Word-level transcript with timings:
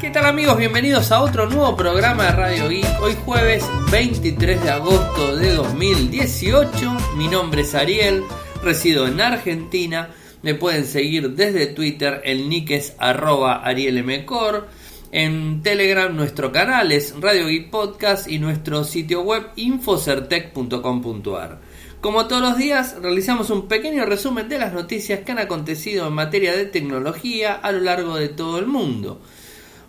¿Qué 0.00 0.10
tal 0.10 0.26
amigos? 0.26 0.58
Bienvenidos 0.58 1.10
a 1.10 1.22
otro 1.22 1.48
nuevo 1.48 1.74
programa 1.74 2.24
de 2.24 2.32
Radio 2.32 2.68
Geek. 2.68 3.00
Hoy 3.00 3.16
jueves 3.24 3.64
23 3.90 4.62
de 4.62 4.70
agosto 4.70 5.36
de 5.36 5.54
2018. 5.54 6.96
Mi 7.16 7.28
nombre 7.28 7.62
es 7.62 7.74
Ariel, 7.74 8.22
resido 8.62 9.06
en 9.06 9.22
Argentina. 9.22 10.10
Me 10.42 10.54
pueden 10.54 10.84
seguir 10.84 11.30
desde 11.30 11.66
Twitter, 11.66 12.20
el 12.24 12.50
nick 12.50 12.72
es 12.72 12.94
arroba 12.98 13.64
arielmcor. 13.64 14.68
En 15.12 15.62
Telegram 15.62 16.14
nuestro 16.14 16.52
canal 16.52 16.92
es 16.92 17.14
Radio 17.18 17.46
Geek 17.46 17.70
Podcast 17.70 18.28
y 18.28 18.38
nuestro 18.38 18.84
sitio 18.84 19.22
web 19.22 19.46
infocertec.com.ar. 19.56 21.58
Como 22.02 22.26
todos 22.26 22.42
los 22.42 22.58
días, 22.58 22.96
realizamos 23.00 23.48
un 23.48 23.66
pequeño 23.66 24.04
resumen 24.04 24.50
de 24.50 24.58
las 24.58 24.74
noticias 24.74 25.20
que 25.20 25.32
han 25.32 25.38
acontecido 25.38 26.06
en 26.06 26.12
materia 26.12 26.54
de 26.54 26.66
tecnología 26.66 27.54
a 27.54 27.72
lo 27.72 27.80
largo 27.80 28.16
de 28.16 28.28
todo 28.28 28.58
el 28.58 28.66
mundo. 28.66 29.22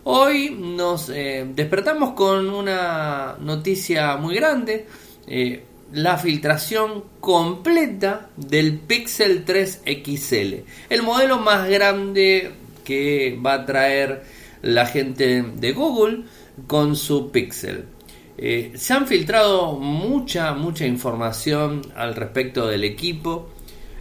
Hoy 0.10 0.56
nos 0.58 1.10
eh, 1.10 1.46
despertamos 1.54 2.14
con 2.14 2.50
una 2.50 3.36
noticia 3.42 4.16
muy 4.16 4.36
grande, 4.36 4.88
eh, 5.28 5.66
la 5.92 6.18
filtración 6.18 7.04
completa 7.20 8.30
del 8.38 8.80
Pixel 8.80 9.44
3 9.44 9.82
XL, 9.84 10.64
el 10.90 11.04
modelo 11.04 11.40
más 11.40 11.68
grande 11.68 12.54
que 12.86 13.38
va 13.46 13.56
a 13.56 13.66
traer 13.66 14.24
la 14.62 14.86
gente 14.86 15.42
de 15.42 15.74
Google 15.74 16.24
con 16.68 16.96
su 16.96 17.30
Pixel. 17.30 17.84
Eh, 18.38 18.72
se 18.76 18.94
han 18.94 19.08
filtrado 19.08 19.74
mucha, 19.74 20.54
mucha 20.54 20.86
información 20.86 21.82
al 21.98 22.16
respecto 22.16 22.66
del 22.66 22.86
equipo. 22.86 23.50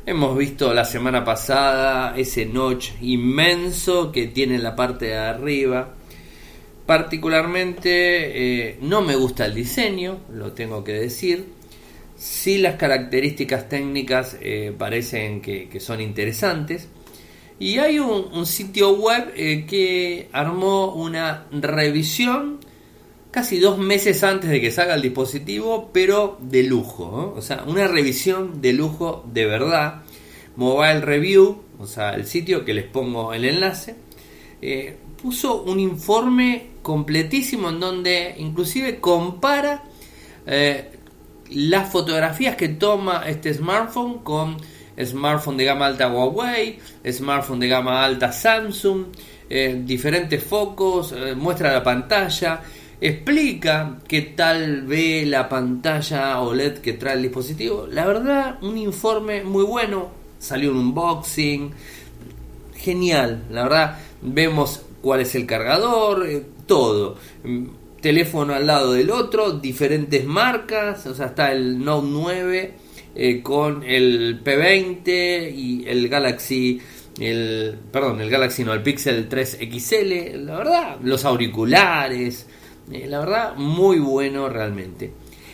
Hemos 0.07 0.39
visto 0.39 0.73
la 0.73 0.85
semana 0.85 1.25
pasada 1.25 2.17
ese 2.17 2.47
notch 2.47 2.91
inmenso 3.01 4.13
que 4.13 4.29
tiene 4.29 4.55
en 4.55 4.63
la 4.63 4.77
parte 4.77 5.07
de 5.07 5.17
arriba. 5.17 5.96
Particularmente 6.87 8.69
eh, 8.69 8.79
no 8.81 9.03
me 9.03 9.17
gusta 9.17 9.45
el 9.45 9.55
diseño, 9.55 10.21
lo 10.33 10.53
tengo 10.53 10.85
que 10.85 10.93
decir. 10.93 11.47
Sí 12.17 12.59
las 12.59 12.77
características 12.77 13.69
técnicas 13.69 14.37
eh, 14.41 14.73
parecen 14.77 15.43
que, 15.43 15.69
son 15.81 16.01
interesantes. 16.01 16.89
Y 17.59 17.79
hay 17.79 17.99
un, 17.99 18.47
sitio 18.47 18.93
web 18.95 19.33
eh, 19.35 19.67
que 19.69 20.29
armó 20.31 20.95
una 20.95 21.47
revisión 21.51 22.61
casi 23.33 23.59
dos 23.59 23.79
meses 23.79 24.23
antes 24.23 24.49
de 24.49 24.61
que 24.61 24.71
salga 24.71 24.95
el 24.95 25.03
dispositivo, 25.03 25.91
pero 25.93 26.39
de 26.41 26.63
lujo. 26.63 27.35
O 27.37 27.43
sea, 27.43 27.65
una 27.67 27.89
revisión 27.89 28.61
de 28.63 28.73
lujo 28.73 29.25
de 29.33 29.45
verdad. 29.45 30.03
Mobile 30.55 31.01
Review, 31.01 31.63
o 31.79 31.87
sea, 31.87 32.15
el 32.15 32.27
sitio 32.27 32.65
que 32.65 32.73
les 32.73 32.85
pongo 32.85 33.35
el 33.35 33.45
enlace, 33.45 33.95
puso 35.27 35.65
un 35.65 35.81
informe 35.81 36.69
completísimo 36.83 37.71
en 37.71 37.81
donde 37.81 38.37
inclusive 38.39 39.01
compara 39.01 39.83
eh, 40.47 40.93
las 41.51 41.91
fotografías 41.91 42.55
que 42.55 42.69
toma 42.69 43.25
este 43.27 43.53
smartphone 43.53 44.21
con 44.21 44.57
smartphone 44.97 45.57
de 45.57 45.65
gama 45.65 45.87
alta 45.87 46.07
Huawei, 46.07 46.79
smartphone 47.11 47.59
de 47.59 47.67
gama 47.67 48.05
alta 48.05 48.31
Samsung, 48.31 49.07
eh, 49.51 49.83
diferentes 49.85 50.45
focos, 50.45 51.11
eh, 51.11 51.35
muestra 51.35 51.73
la 51.73 51.83
pantalla, 51.83 52.63
explica 53.01 53.99
qué 54.07 54.23
tal 54.23 54.83
ve 54.83 55.27
la 55.27 55.49
pantalla 55.49 56.39
OLED 56.39 56.79
que 56.79 56.93
trae 56.93 57.15
el 57.15 57.23
dispositivo. 57.23 57.89
La 57.91 58.07
verdad, 58.07 58.63
un 58.63 58.79
informe 58.79 59.43
muy 59.43 59.65
bueno, 59.65 60.09
salió 60.39 60.71
un 60.71 60.77
unboxing, 60.79 61.73
genial, 62.77 63.43
la 63.51 63.65
verdad, 63.65 63.99
vemos 64.23 64.83
cuál 65.07 65.21
es 65.21 65.37
el 65.37 65.47
cargador, 65.47 66.27
eh, 66.27 66.43
todo. 66.67 67.15
Mm, 67.45 67.67
teléfono 68.01 68.55
al 68.55 68.67
lado 68.67 68.93
del 68.93 69.11
otro, 69.11 69.53
diferentes 69.53 70.25
marcas, 70.25 71.07
o 71.07 71.15
sea, 71.15 71.27
está 71.27 71.53
el 71.53 71.79
Note 71.79 72.09
9 72.11 72.75
eh, 73.15 73.41
con 73.41 73.85
el 73.85 74.43
P20 74.43 75.55
y 75.55 75.85
el 75.87 76.09
Galaxy 76.09 76.81
el 77.21 77.79
perdón, 77.93 78.21
el 78.21 78.29
Galaxy 78.29 78.65
no, 78.65 78.73
el 78.75 78.83
Pixel 78.83 79.29
3 79.29 79.59
XL, 79.61 80.45
la 80.45 80.59
verdad, 80.59 80.99
los 81.05 81.25
auriculares, 81.25 82.49
eh, 82.91 83.07
la 83.07 83.21
verdad, 83.21 83.55
muy 83.55 84.01
bueno 84.01 84.49
realmente. 84.49 85.13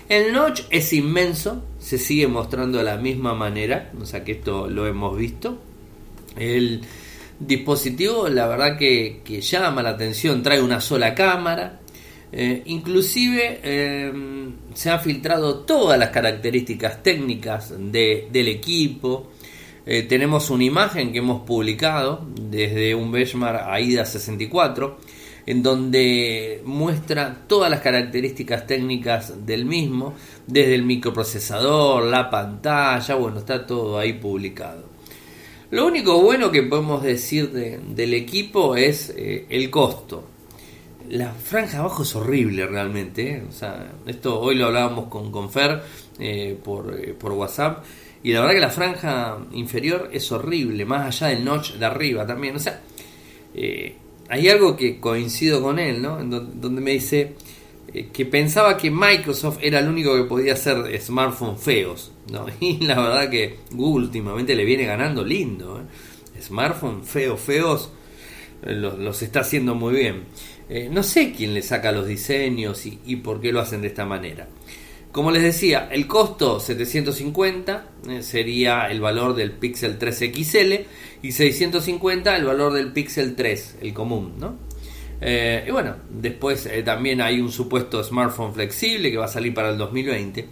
El 0.09 0.33
notch 0.33 0.63
es 0.71 0.95
inmenso, 0.95 1.63
se 1.79 1.99
sigue 1.99 2.27
mostrando 2.27 2.79
de 2.79 2.85
la 2.85 2.97
misma 2.97 3.35
manera, 3.35 3.93
o 4.01 4.07
sea 4.07 4.25
que 4.25 4.33
esto 4.33 4.67
lo 4.67 4.87
hemos 4.87 5.15
visto. 5.15 5.59
El 6.39 6.81
dispositivo 7.47 8.29
la 8.29 8.47
verdad 8.47 8.77
que, 8.79 9.23
llama 9.41 9.83
la 9.83 9.91
atención, 9.91 10.43
trae 10.43 10.61
una 10.61 10.81
sola 10.81 11.15
cámara, 11.15 11.81
eh, 12.31 12.63
inclusive 12.67 13.61
em, 13.63 14.53
se 14.75 14.91
han 14.91 15.01
filtrado 15.01 15.61
todas 15.61 15.99
las 15.99 16.11
características 16.11 17.03
técnicas 17.03 17.75
del 17.79 18.49
equipo. 18.49 19.31
Eh, 19.85 20.03
tenemos 20.05 20.49
una 20.51 20.65
imagen 20.65 21.13
que 21.13 21.19
hemos 21.19 21.43
publicado 21.43 22.27
desde 22.41 22.95
un 22.95 23.11
benchmark 23.11 23.67
AIDA 23.67 24.05
64 24.05 24.99
en 25.47 25.63
donde 25.63 26.63
muestra 26.65 27.37
todas 27.47 27.71
las 27.71 27.81
características 27.81 28.67
técnicas 28.67 29.45
del 29.45 29.65
mismo, 29.65 30.15
desde 30.47 30.75
el 30.75 30.85
microprocesador, 30.85 32.05
la 32.05 32.31
pantalla, 32.31 33.15
bueno, 33.17 33.41
está 33.41 33.67
todo 33.67 33.99
ahí 33.99 34.15
publicado. 34.15 34.92
Lo 35.73 35.87
único 35.87 36.21
bueno 36.21 36.51
que 36.51 36.63
podemos 36.65 37.03
decir 37.03 37.51
del 37.51 38.13
equipo 38.13 38.77
es 38.77 39.09
eh, 39.17 39.47
el 39.49 39.71
costo. 39.71 40.23
La 41.09 41.33
franja 41.33 41.79
abajo 41.79 42.03
es 42.03 42.15
horrible 42.15 42.67
realmente. 42.67 43.31
¿eh? 43.31 43.43
O 43.49 43.53
sea, 43.53 43.91
esto 44.07 44.39
hoy 44.39 44.57
lo 44.57 44.67
hablábamos 44.67 45.07
con, 45.07 45.33
con 45.33 45.51
Fer 45.51 45.81
eh, 46.19 46.59
por, 46.63 46.95
por, 47.15 47.33
WhatsApp. 47.33 47.87
Y 48.23 48.35
la 48.35 48.41
verdad 48.41 48.55
que 48.55 48.61
la 48.61 48.69
franja 48.69 49.39
inferior 49.53 50.11
es 50.13 50.31
horrible, 50.31 50.85
más 50.85 51.23
allá 51.23 51.35
del 51.35 51.43
notch 51.43 51.73
de 51.73 51.87
arriba 51.87 52.27
también. 52.27 52.57
O 52.57 52.59
sea, 52.59 52.83
hay 54.29 54.49
algo 54.51 54.77
que 54.77 55.01
coincido 55.01 55.63
con 55.63 55.79
él, 55.79 56.03
¿no? 56.03 56.23
donde 56.23 56.83
me 56.83 56.91
dice 56.91 57.33
que 57.93 58.25
pensaba 58.25 58.77
que 58.77 58.91
Microsoft 58.91 59.59
era 59.61 59.79
el 59.79 59.89
único 59.89 60.17
que 60.17 60.25
podía 60.25 60.55
hacer 60.55 60.99
smartphones 61.01 61.61
feos. 61.61 62.13
¿no? 62.31 62.47
Y 62.61 62.79
la 62.85 63.01
verdad 63.01 63.31
que 63.31 63.59
Google 63.73 64.07
últimamente 64.07 64.55
le 64.55 64.65
viene 64.65 64.85
ganando 64.85 65.25
lindo. 65.25 65.81
¿eh? 65.81 66.41
Smartphones 66.41 67.09
feos, 67.09 67.41
feos, 67.41 67.91
eh, 68.63 68.73
los, 68.73 69.23
está 69.23 69.41
haciendo 69.41 69.75
muy 69.75 69.95
bien. 69.95 70.25
Eh, 70.69 70.89
no 70.91 71.03
sé 71.03 71.33
quién 71.33 71.53
le 71.53 71.61
saca 71.61 71.93
los 71.93 72.07
diseños 72.07 72.87
y, 72.87 73.17
por 73.17 73.41
qué 73.41 73.53
lo 73.53 73.61
hacen 73.61 73.83
de 73.83 73.89
esta 73.89 74.07
manera. 74.07 74.49
Como 75.11 75.31
les 75.31 75.43
decía, 75.43 75.91
el 75.93 76.07
costo 76.07 76.59
750 76.59 77.87
sería 78.21 78.87
el 78.87 79.03
valor 79.03 79.35
del 79.35 79.53
Pixel 79.53 79.99
3 79.99 80.19
XL 80.35 80.73
y 81.21 81.33
650 81.33 82.35
el 82.35 82.45
valor 82.47 82.73
del 82.73 82.93
Pixel 82.93 83.35
3, 83.35 83.77
el 83.83 83.93
común, 83.93 84.37
¿no? 84.39 84.72
Y 85.25 85.71
bueno, 85.71 85.97
después 86.11 86.69
también 86.85 87.21
hay 87.21 87.41
un 87.41 87.53
supuesto 87.53 88.03
smartphone 88.03 88.53
flexible 88.53 89.11
que 89.11 89.17
va 89.17 89.27
a 89.27 89.29
salir 89.29 89.55
para 89.55 89.71
el 89.71 89.79
2020 89.79 90.49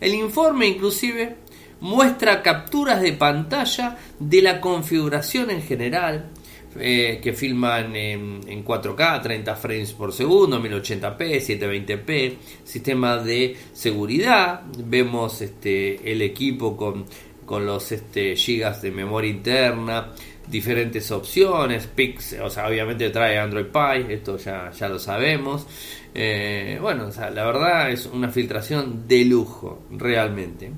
el 0.00 0.14
informe 0.14 0.66
inclusive 0.66 1.36
muestra 1.80 2.42
capturas 2.42 3.02
de 3.02 3.12
pantalla 3.12 3.98
de 4.18 4.42
la 4.42 4.60
configuración 4.60 5.50
en 5.50 5.62
general, 5.62 6.30
eh, 6.78 7.20
que 7.22 7.32
filman 7.32 7.94
en, 7.96 8.64
4K, 8.64 9.22
30 9.22 9.56
frames 9.56 9.92
por 9.92 10.12
segundo, 10.12 10.62
1080p, 10.62 11.18
720p, 11.18 12.36
sistema 12.64 13.18
de 13.18 13.56
seguridad, 13.72 14.62
vemos 14.78 15.42
este, 15.42 16.10
el 16.10 16.22
equipo 16.22 16.76
con, 16.76 17.04
con 17.44 17.66
los 17.66 17.92
este, 17.92 18.36
gigas 18.36 18.80
de 18.80 18.90
memoria 18.90 19.30
interna, 19.30 20.12
diferentes 20.50 21.10
opciones, 21.10 21.86
Pix, 21.86 22.36
o 22.42 22.50
sea, 22.50 22.68
obviamente 22.68 23.08
trae 23.10 23.38
Android 23.38 23.66
Pie, 23.66 24.14
esto 24.14 24.36
ya, 24.36 24.70
ya 24.72 24.88
lo 24.88 24.98
sabemos. 24.98 25.66
Eh, 26.14 26.78
bueno, 26.80 27.08
la 27.16 27.44
verdad 27.44 27.90
es 27.90 28.06
una 28.06 28.28
filtración 28.28 29.06
de 29.06 29.24
lujo, 29.24 29.84
realmente. 29.90 30.72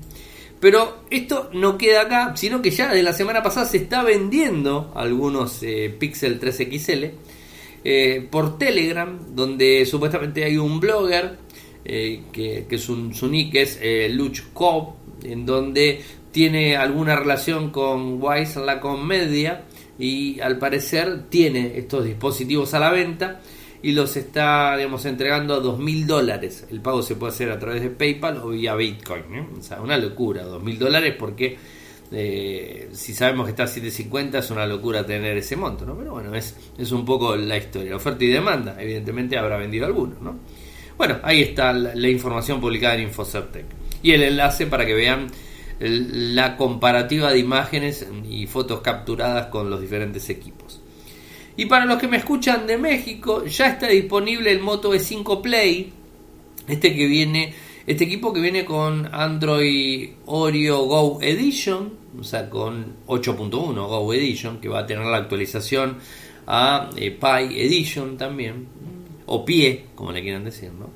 Pero 0.59 1.03
esto 1.09 1.49
no 1.53 1.77
queda 1.77 2.03
acá, 2.03 2.33
sino 2.37 2.61
que 2.61 2.71
ya 2.71 2.93
de 2.93 3.03
la 3.03 3.13
semana 3.13 3.43
pasada 3.43 3.65
se 3.65 3.77
está 3.77 4.03
vendiendo 4.03 4.93
algunos 4.95 5.61
eh, 5.63 5.93
Pixel 5.97 6.39
3 6.39 6.55
XL 6.55 7.03
eh, 7.83 8.27
por 8.31 8.57
Telegram, 8.57 9.19
donde 9.35 9.85
supuestamente 9.85 10.45
hay 10.45 10.57
un 10.57 10.79
blogger 10.79 11.43
que, 11.83 12.65
que 12.69 12.77
su, 12.77 13.11
su, 13.13 13.27
nick 13.27 13.55
es 13.55 13.77
Luch 14.11 14.53
Cobb, 14.53 14.93
en 15.21 15.45
donde 15.45 16.01
tiene 16.33 16.75
alguna 16.75 17.15
relación 17.15 17.69
con 17.69 18.21
Wise 18.21 18.59
la 18.59 18.81
Media 18.97 19.65
y 19.97 20.39
al 20.41 20.57
parecer 20.57 21.29
tiene 21.29 21.77
estos 21.77 22.03
dispositivos 22.03 22.73
a 22.73 22.79
la 22.79 22.89
venta 22.89 23.39
y 23.83 23.91
los 23.91 24.17
está 24.17 24.75
digamos, 24.75 25.05
entregando 25.05 25.53
a 25.53 25.59
dos 25.59 25.77
mil 25.77 26.07
dólares. 26.07 26.65
El 26.71 26.81
pago 26.81 27.03
se 27.03 27.15
puede 27.15 27.33
hacer 27.33 27.51
a 27.51 27.59
través 27.59 27.83
de 27.83 27.91
PayPal 27.91 28.37
o 28.37 28.49
vía 28.49 28.75
Bitcoin. 28.75 29.23
¿eh? 29.33 29.47
O 29.59 29.61
sea, 29.61 29.79
una 29.79 29.97
locura, 29.97 30.43
dos 30.43 30.61
mil 30.61 30.77
dólares 30.77 31.15
porque 31.17 31.57
Eh, 32.15 32.89
si 32.91 33.11
sabemos 33.11 33.45
que 33.45 33.51
está 33.51 33.63
a 33.63 33.67
750 33.67 34.37
es 34.37 34.51
una 34.51 34.67
locura 34.67 35.03
tener 35.03 35.35
ese 35.35 35.55
monto, 35.55 35.83
¿no? 35.83 35.97
Pero 35.97 36.11
bueno, 36.11 36.35
es, 36.35 36.55
es 36.77 36.91
un 36.91 37.03
poco 37.05 37.35
la 37.35 37.57
historia. 37.57 37.95
Oferta 37.95 38.23
y 38.23 38.27
demanda, 38.27 38.75
evidentemente 38.79 39.35
habrá 39.35 39.57
vendido 39.57 39.87
algunos, 39.87 40.21
¿no? 40.21 40.37
Bueno, 40.95 41.17
ahí 41.23 41.41
está 41.41 41.73
la, 41.73 42.07
información 42.07 42.61
publicada 42.61 42.95
en 42.95 43.01
Infocertec. 43.07 43.65
Y 44.03 44.11
el 44.11 44.21
enlace 44.21 44.67
para 44.67 44.85
que 44.85 44.93
vean 44.93 45.27
la 45.83 46.55
comparativa 46.55 47.31
de 47.31 47.39
imágenes 47.39 48.07
y 48.29 48.47
fotos 48.47 48.81
capturadas 48.81 49.47
con 49.47 49.69
los 49.69 49.81
diferentes 49.81 50.29
equipos. 50.29 50.81
Y 51.55 51.65
para 51.65 51.85
los 51.85 51.97
que 51.99 52.07
me 52.07 52.17
escuchan 52.17 52.65
de 52.65 52.77
México, 52.77 53.45
ya 53.45 53.67
está 53.67 53.87
disponible 53.87 54.51
el 54.51 54.59
Moto 54.59 54.93
E5 54.93 55.41
Play, 55.41 55.93
este 56.67 56.95
que 56.95 57.05
viene, 57.05 57.53
este 57.85 58.05
equipo 58.05 58.33
que 58.33 58.39
viene 58.39 58.65
con 58.65 59.13
Android 59.13 60.11
Oreo 60.25 60.85
Go 60.85 61.19
Edition, 61.21 61.93
o 62.19 62.23
sea, 62.23 62.49
con 62.49 62.95
8.1 63.07 63.51
Go 63.51 64.13
Edition, 64.13 64.59
que 64.59 64.69
va 64.69 64.79
a 64.79 64.85
tener 64.87 65.05
la 65.05 65.17
actualización 65.17 65.97
a 66.47 66.89
eh, 66.95 67.11
Pi 67.11 67.59
Edition 67.59 68.17
también, 68.17 68.67
o 69.25 69.45
Pie, 69.45 69.85
como 69.95 70.11
le 70.11 70.21
quieran 70.21 70.45
decir, 70.45 70.71
¿no? 70.71 70.89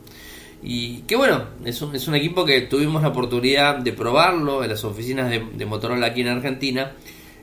Y 0.64 1.02
que 1.02 1.16
bueno, 1.16 1.44
es 1.66 1.82
un, 1.82 1.96
es 1.96 2.08
un 2.08 2.16
equipo 2.16 2.44
que 2.44 2.62
tuvimos 2.62 3.02
la 3.02 3.10
oportunidad 3.10 3.78
de 3.78 3.94
probarlo 3.94 4.64
en 4.64 4.70
las 4.70 4.84
oficinas 4.84 5.30
de 5.30 5.66
Motorola 5.66 6.08
aquí 6.08 6.22
en 6.22 6.28
Argentina 6.30 6.94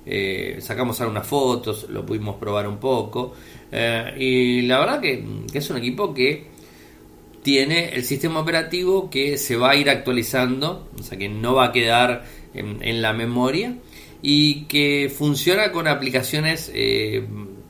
eh, 0.06 0.58
sacamos 0.60 1.00
algunas 1.00 1.26
fotos, 1.26 1.86
lo 1.88 2.04
pudimos 2.04 2.36
probar 2.36 2.68
un 2.68 2.78
poco. 2.78 3.34
Eh, 3.72 4.14
y 4.18 4.62
la 4.62 4.78
verdad 4.78 5.00
que, 5.00 5.24
es 5.52 5.70
un 5.70 5.78
equipo 5.78 6.12
que 6.12 6.46
tiene 7.42 7.90
el 7.94 8.04
sistema 8.04 8.40
operativo 8.40 9.10
que 9.10 9.38
se 9.38 9.56
va 9.56 9.70
a 9.70 9.76
ir 9.76 9.88
actualizando, 9.90 10.88
o 10.98 11.02
sea 11.02 11.18
que 11.18 11.28
no 11.28 11.54
va 11.54 11.66
a 11.66 11.72
quedar 11.72 12.24
en, 12.54 13.02
la 13.02 13.12
memoria 13.12 13.76
y 14.22 14.64
que 14.64 15.12
funciona 15.14 15.72
con 15.72 15.88
aplicaciones, 15.88 16.70
eh, 16.74 17.26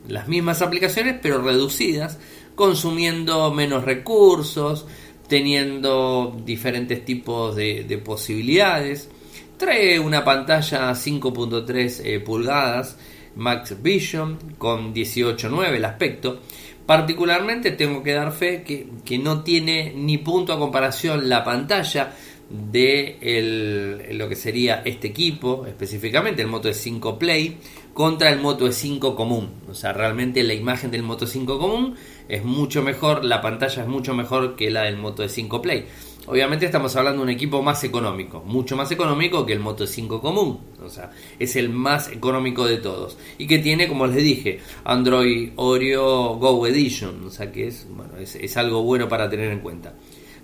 las 0.07 0.27
mismas 0.27 0.61
aplicaciones 0.61 1.17
pero 1.21 1.41
reducidas, 1.41 2.19
consumiendo 2.55 3.51
menos 3.51 3.83
recursos, 3.83 4.85
teniendo 5.27 6.35
diferentes 6.45 7.03
tipos 7.03 7.55
de 7.55 8.01
posibilidades. 8.03 9.09
Trae 9.57 9.99
una 9.99 10.23
pantalla 10.23 10.91
5.3 10.91 12.01
eh, 12.03 12.19
pulgadas 12.19 12.97
Max 13.35 13.81
Vision 13.81 14.37
con 14.57 14.93
18.9 14.93 15.73
el 15.73 15.85
aspecto. 15.85 16.41
Particularmente 16.85 17.71
tengo 17.71 18.03
que 18.03 18.13
dar 18.13 18.31
fe 18.31 18.63
que, 18.63 19.17
no 19.17 19.43
tiene 19.43 19.93
ni 19.95 20.17
punto 20.19 20.53
a 20.53 20.59
comparación 20.59 21.27
la 21.29 21.43
pantalla 21.43 22.13
de 22.49 24.07
lo 24.11 24.29
que 24.29 24.35
sería 24.35 24.83
este 24.85 25.07
equipo, 25.07 25.65
específicamente 25.65 26.43
el 26.43 26.47
Moto 26.47 26.69
E5 26.69 27.17
Play, 27.17 27.57
contra 27.93 28.29
el 28.29 28.39
Moto 28.39 28.67
E5 28.67 29.15
común. 29.15 29.49
O 29.67 29.73
sea, 29.73 29.93
realmente 29.93 30.43
la 30.43 30.53
imagen 30.53 30.91
del 30.91 31.01
Moto 31.01 31.25
E5 31.25 31.57
común 31.57 31.95
es 32.27 32.43
mucho 32.43 32.81
mejor, 32.81 33.23
la 33.23 33.41
pantalla 33.41 33.83
es 33.83 33.87
mucho 33.87 34.13
mejor 34.13 34.55
que 34.55 34.71
la 34.71 34.83
del 34.83 34.97
Moto 34.97 35.23
E5 35.23 35.61
Play. 35.61 35.85
Obviamente 36.27 36.65
estamos 36.65 36.95
hablando 36.95 37.19
de 37.19 37.23
un 37.25 37.29
equipo 37.29 37.61
más 37.61 37.83
económico, 37.83 38.41
mucho 38.43 38.75
más 38.75 38.91
económico 38.91 39.45
que 39.45 39.53
el 39.53 39.59
Moto 39.59 39.85
5 39.85 40.21
común, 40.21 40.59
o 40.83 40.89
sea, 40.89 41.11
es 41.37 41.55
el 41.55 41.69
más 41.69 42.11
económico 42.11 42.65
de 42.65 42.77
todos 42.77 43.15
y 43.37 43.45
que 43.45 43.59
tiene, 43.59 43.87
como 43.87 44.07
les 44.07 44.15
dije, 44.15 44.59
Android 44.85 45.51
Oreo 45.55 46.35
Go 46.37 46.65
Edition, 46.65 47.25
o 47.25 47.29
sea 47.29 47.51
que 47.51 47.67
es, 47.67 47.85
bueno, 47.91 48.13
es, 48.17 48.57
algo 48.57 48.81
bueno 48.81 49.07
para 49.07 49.29
tener 49.29 49.51
en 49.51 49.59
cuenta. 49.59 49.93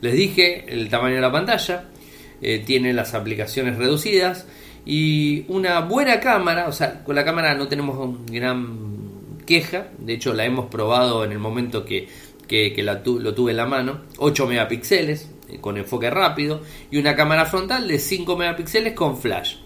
Les 0.01 0.13
dije 0.13 0.65
el 0.67 0.87
tamaño 0.87 1.15
de 1.15 1.21
la 1.21 1.31
pantalla, 1.31 1.89
eh, 2.43 2.61
tiene 2.63 2.93
las 2.93 3.15
aplicaciones 3.15 3.77
reducidas 3.77 4.45
y 4.85 5.45
una 5.47 5.79
buena 5.79 6.19
cámara, 6.19 6.67
o 6.67 6.71
sea, 6.71 7.03
con 7.03 7.15
la 7.15 7.25
cámara 7.25 7.55
no 7.55 7.67
tenemos 7.67 8.19
gran 8.27 9.10
queja, 9.51 9.89
de 9.97 10.13
hecho 10.13 10.33
la 10.33 10.45
hemos 10.45 10.67
probado 10.67 11.25
en 11.25 11.33
el 11.33 11.39
momento 11.39 11.83
que, 11.83 12.07
lo 12.47 13.33
tuve 13.33 13.51
en 13.51 13.57
la 13.57 13.65
mano, 13.65 13.99
8 14.17 14.47
megapíxeles, 14.47 15.29
eh, 15.49 15.57
con 15.59 15.77
enfoque 15.77 16.09
rápido 16.09 16.61
y 16.89 16.97
una 16.97 17.17
cámara 17.17 17.45
frontal 17.45 17.85
de 17.85 17.99
5 17.99 18.37
megapíxeles 18.37 18.93
con 18.93 19.17
flash. 19.17 19.57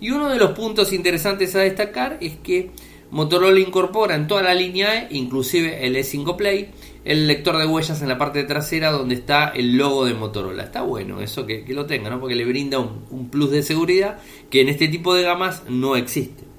Y 0.00 0.12
uno 0.12 0.28
de 0.28 0.38
los 0.38 0.52
puntos 0.52 0.92
interesantes 0.92 1.56
a 1.56 1.60
destacar 1.60 2.18
es 2.20 2.36
que 2.36 2.70
Motorola 3.10 3.58
incorpora 3.58 4.14
en 4.14 4.28
toda 4.28 4.44
la 4.44 4.54
línea 4.54 5.02
E, 5.02 5.08
inclusive 5.10 5.84
el 5.84 5.96
E5 5.96 6.36
Play, 6.36 6.70
el 7.04 7.26
lector 7.26 7.58
de 7.58 7.66
huellas 7.66 8.02
en 8.02 8.08
la 8.08 8.18
parte 8.18 8.44
trasera 8.44 8.92
donde 8.92 9.16
está 9.16 9.48
el 9.48 9.76
logo 9.76 10.04
de 10.04 10.14
Motorola. 10.14 10.62
Está 10.62 10.82
bueno 10.82 11.20
eso 11.20 11.44
que, 11.44 11.64
lo 11.70 11.86
tenga, 11.86 12.08
¿no? 12.08 12.20
porque 12.20 12.36
le 12.36 12.44
brinda 12.44 12.78
un, 12.78 13.30
plus 13.30 13.50
de 13.50 13.64
seguridad 13.64 14.18
que 14.48 14.60
en 14.60 14.68
este 14.68 14.86
tipo 14.86 15.12
de 15.12 15.24
gamas 15.24 15.64
no 15.68 15.96
existe. 15.96 16.53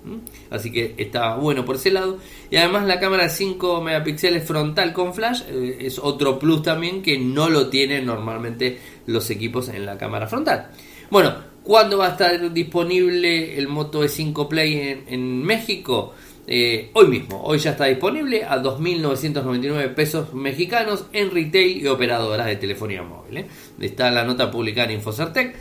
Así 0.49 0.71
que 0.71 0.95
está 0.97 1.35
bueno 1.35 1.65
por 1.65 1.75
ese 1.75 1.91
lado. 1.91 2.19
Y 2.49 2.57
además 2.57 2.85
la 2.85 2.99
cámara 2.99 3.23
de 3.23 3.29
5 3.29 3.81
megapíxeles 3.81 4.43
frontal 4.43 4.93
con 4.93 5.13
flash 5.13 5.41
eh, 5.47 5.77
es 5.81 5.99
otro 5.99 6.39
plus 6.39 6.61
también 6.63 7.01
que 7.01 7.17
no 7.17 7.49
lo 7.49 7.67
tienen 7.67 8.05
normalmente 8.05 8.79
los 9.07 9.29
equipos 9.29 9.69
en 9.69 9.85
la 9.85 9.97
cámara 9.97 10.27
frontal. 10.27 10.69
Bueno, 11.09 11.35
¿cuándo 11.63 11.97
va 11.97 12.07
a 12.07 12.11
estar 12.11 12.53
disponible 12.53 13.57
el 13.57 13.67
Moto 13.67 14.03
E5 14.03 14.47
Play 14.47 15.03
en, 15.07 15.43
México? 15.43 16.13
Eh, 16.47 16.91
hoy 16.93 17.07
mismo, 17.07 17.41
hoy 17.41 17.57
ya 17.57 17.71
está 17.71 17.85
disponible 17.85 18.43
a 18.43 18.61
2.999 18.61 19.95
pesos 19.95 20.31
mexicanos 20.33 21.05
en 21.11 21.31
retail 21.31 21.81
y 21.81 21.87
operadoras 21.87 22.45
de 22.45 22.55
telefonía 22.57 23.01
móvil. 23.01 23.37
¿eh? 23.37 23.45
Está 23.79 24.11
la 24.11 24.23
nota 24.23 24.51
publicada 24.51 24.89
en 24.89 24.97
Infocertec. 24.97 25.55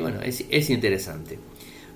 bueno, 0.00 0.20
es 0.22 0.70
interesante. 0.70 1.38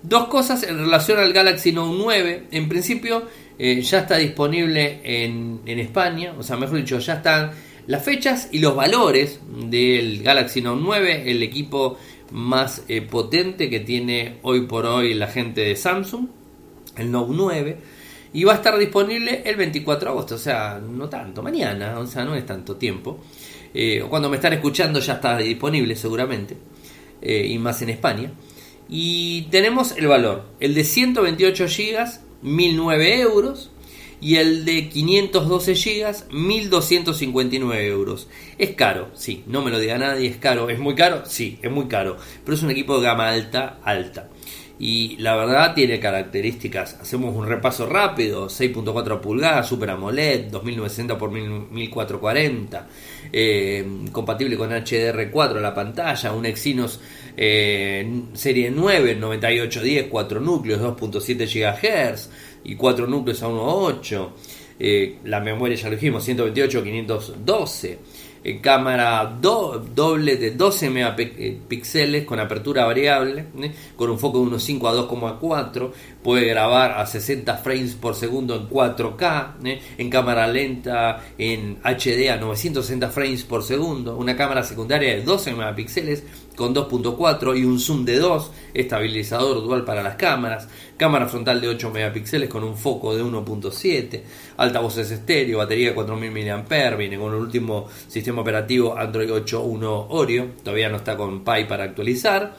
Dos 0.02 0.28
cosas 0.28 0.62
en 0.62 0.78
relación 0.78 1.18
al 1.18 1.32
Galaxy 1.32 1.72
Note 1.72 1.96
9. 1.98 2.42
En 2.52 2.68
principio 2.68 3.24
eh, 3.58 3.82
ya 3.82 4.00
está 4.00 4.16
disponible 4.16 5.00
en, 5.02 5.60
España, 5.66 6.34
o 6.38 6.42
sea, 6.44 6.56
mejor 6.56 6.76
dicho, 6.76 6.98
ya 7.00 7.14
están 7.14 7.50
las 7.88 8.04
fechas 8.04 8.48
y 8.52 8.60
los 8.60 8.76
valores 8.76 9.40
del 9.68 10.22
Galaxy 10.22 10.60
Note 10.60 10.80
9, 10.84 11.30
el 11.30 11.42
equipo 11.42 11.98
más 12.30 12.84
eh, 12.88 13.00
potente 13.02 13.68
que 13.68 13.80
tiene 13.80 14.38
hoy 14.42 14.66
por 14.66 14.86
hoy 14.86 15.14
la 15.14 15.26
gente 15.26 15.62
de 15.62 15.74
Samsung, 15.74 16.28
el 16.96 17.10
Note 17.10 17.32
9. 17.34 17.76
Y 18.34 18.44
va 18.44 18.52
a 18.52 18.56
estar 18.56 18.78
disponible 18.78 19.42
el 19.44 19.56
24 19.56 20.04
de 20.04 20.10
agosto, 20.12 20.34
o 20.36 20.38
sea, 20.38 20.78
no 20.78 21.08
tanto, 21.08 21.42
mañana, 21.42 21.98
o 21.98 22.06
sea, 22.06 22.24
no 22.24 22.36
es 22.36 22.46
tanto 22.46 22.76
tiempo. 22.76 23.18
Eh, 23.74 24.04
cuando 24.08 24.28
me 24.28 24.36
están 24.36 24.52
escuchando 24.52 25.00
ya 25.00 25.14
está 25.14 25.36
disponible 25.38 25.96
seguramente, 25.96 26.56
y 27.20 27.58
más 27.58 27.82
en 27.82 27.88
España. 27.88 28.30
Y 28.88 29.43
tenemos 29.50 29.96
el 29.96 30.06
valor, 30.06 30.44
el 30.61 30.75
de 30.75 30.85
128 30.85 31.67
GB, 31.67 32.08
1009 32.43 33.20
euros. 33.20 33.70
Y 34.20 34.35
el 34.35 34.64
de 34.64 34.88
512 34.88 35.75
GB, 35.75 36.33
1259 36.33 37.87
euros. 37.87 38.26
Es 38.59 38.71
caro, 38.71 39.11
sí, 39.14 39.45
no 39.47 39.62
me 39.62 39.71
lo 39.71 39.78
diga 39.78 39.97
nadie, 39.97 40.26
es 40.26 40.38
caro. 40.38 40.68
¿Es 40.71 40.80
muy 40.80 40.97
caro? 40.97 41.23
Sí, 41.25 41.61
es 41.62 41.71
muy 41.71 41.87
caro. 41.87 42.16
Pero 42.45 42.57
es 42.57 42.62
un 42.64 42.71
equipo 42.71 42.97
de 42.97 43.04
gama 43.04 43.28
alta, 43.28 43.78
alta 43.85 44.28
y 44.80 45.16
la 45.18 45.35
verdad 45.35 45.75
tiene 45.75 45.99
características. 45.99 46.95
Hacemos 47.00 47.35
un 47.35 47.47
repaso 47.47 47.87
rápido: 47.87 48.49
6.4 48.49 49.21
pulgadas, 49.21 49.68
Super 49.68 49.90
AMOLED, 49.90 50.50
2960 50.50 51.14
x 51.14 51.28
1440, 51.71 52.87
compatible 54.12 54.57
con 54.57 54.71
HDR4 54.71 55.61
la 55.61 55.75
pantalla, 55.75 56.33
un 56.33 56.47
Exynos 56.47 57.00
eh, 57.40 58.23
serie 58.35 58.71
9, 58.71 59.14
9810, 59.14 60.09
4 60.09 60.40
núcleos, 60.40 60.80
2.7 60.80 61.47
GHz 61.47 62.30
y 62.64 62.75
4 62.75 63.07
núcleos 63.07 63.42
a 63.45 63.49
1.8. 63.49 64.28
Eh, 64.80 65.18
la 65.25 65.40
memoria 65.40 65.76
ya 65.76 65.88
lo 65.88 65.95
dijimos, 65.95 66.25
128, 66.25 66.83
512 66.83 67.99
cámara 68.61 69.38
doble 69.40 70.37
de 70.37 70.52
12 70.52 70.90
megapíxeles 70.90 72.25
con 72.25 72.40
apertura 72.40 72.87
variable, 72.87 73.47
¿eh? 73.61 73.73
con 73.97 74.11
un 74.11 74.18
foco 74.18 74.40
de 74.40 74.57
1.5 74.57 74.88
a 74.88 75.40
2.4, 75.40 75.90
puede 76.23 76.47
grabar 76.47 76.92
a 76.92 77.07
60 77.07 77.57
frames 77.59 77.95
por 77.95 78.14
segundo 78.14 78.54
en 78.57 78.68
4K, 78.68 79.54
¿eh? 79.64 79.80
en 79.99 80.11
cámara 80.11 80.47
lenta 80.47 81.23
en 81.37 81.78
HD 81.83 82.30
a 82.30 82.37
960 82.37 83.11
frames 83.11 83.42
por 83.45 83.62
segundo, 83.62 84.16
una 84.16 84.37
cámara 84.37 84.62
secundaria 84.62 85.14
de 85.14 85.23
12 85.23 85.52
megapíxeles 85.54 86.25
con 86.58 86.74
2.4 86.74 87.56
y 87.56 87.64
un 87.64 87.78
zoom 87.78 88.04
de 88.04 88.18
2, 88.18 88.50
estabilizador 88.74 89.62
dual 89.62 89.84
para 89.84 90.02
las 90.02 90.16
cámaras, 90.16 90.68
cámara 90.96 91.28
frontal 91.28 91.60
de 91.60 91.68
8 91.68 91.90
megapíxeles 91.90 92.48
con 92.48 92.64
un 92.64 92.76
foco 92.76 93.14
de 93.14 93.22
1.7, 93.22 94.20
altavoces 94.56 95.08
estéreo, 95.12 95.58
batería 95.58 95.90
de 95.90 95.94
4000 95.94 96.32
mAh, 96.32 96.96
viene 96.96 97.16
con 97.16 97.32
el 97.32 97.38
último 97.38 97.86
sistema 98.08 98.42
operativo 98.42 98.98
Android 98.98 99.30
8.1 99.30 100.06
Oreo, 100.08 100.46
todavía 100.64 100.88
no 100.88 100.96
está 100.96 101.16
con 101.16 101.44
Pi 101.44 101.64
para 101.68 101.84
actualizar. 101.84 102.56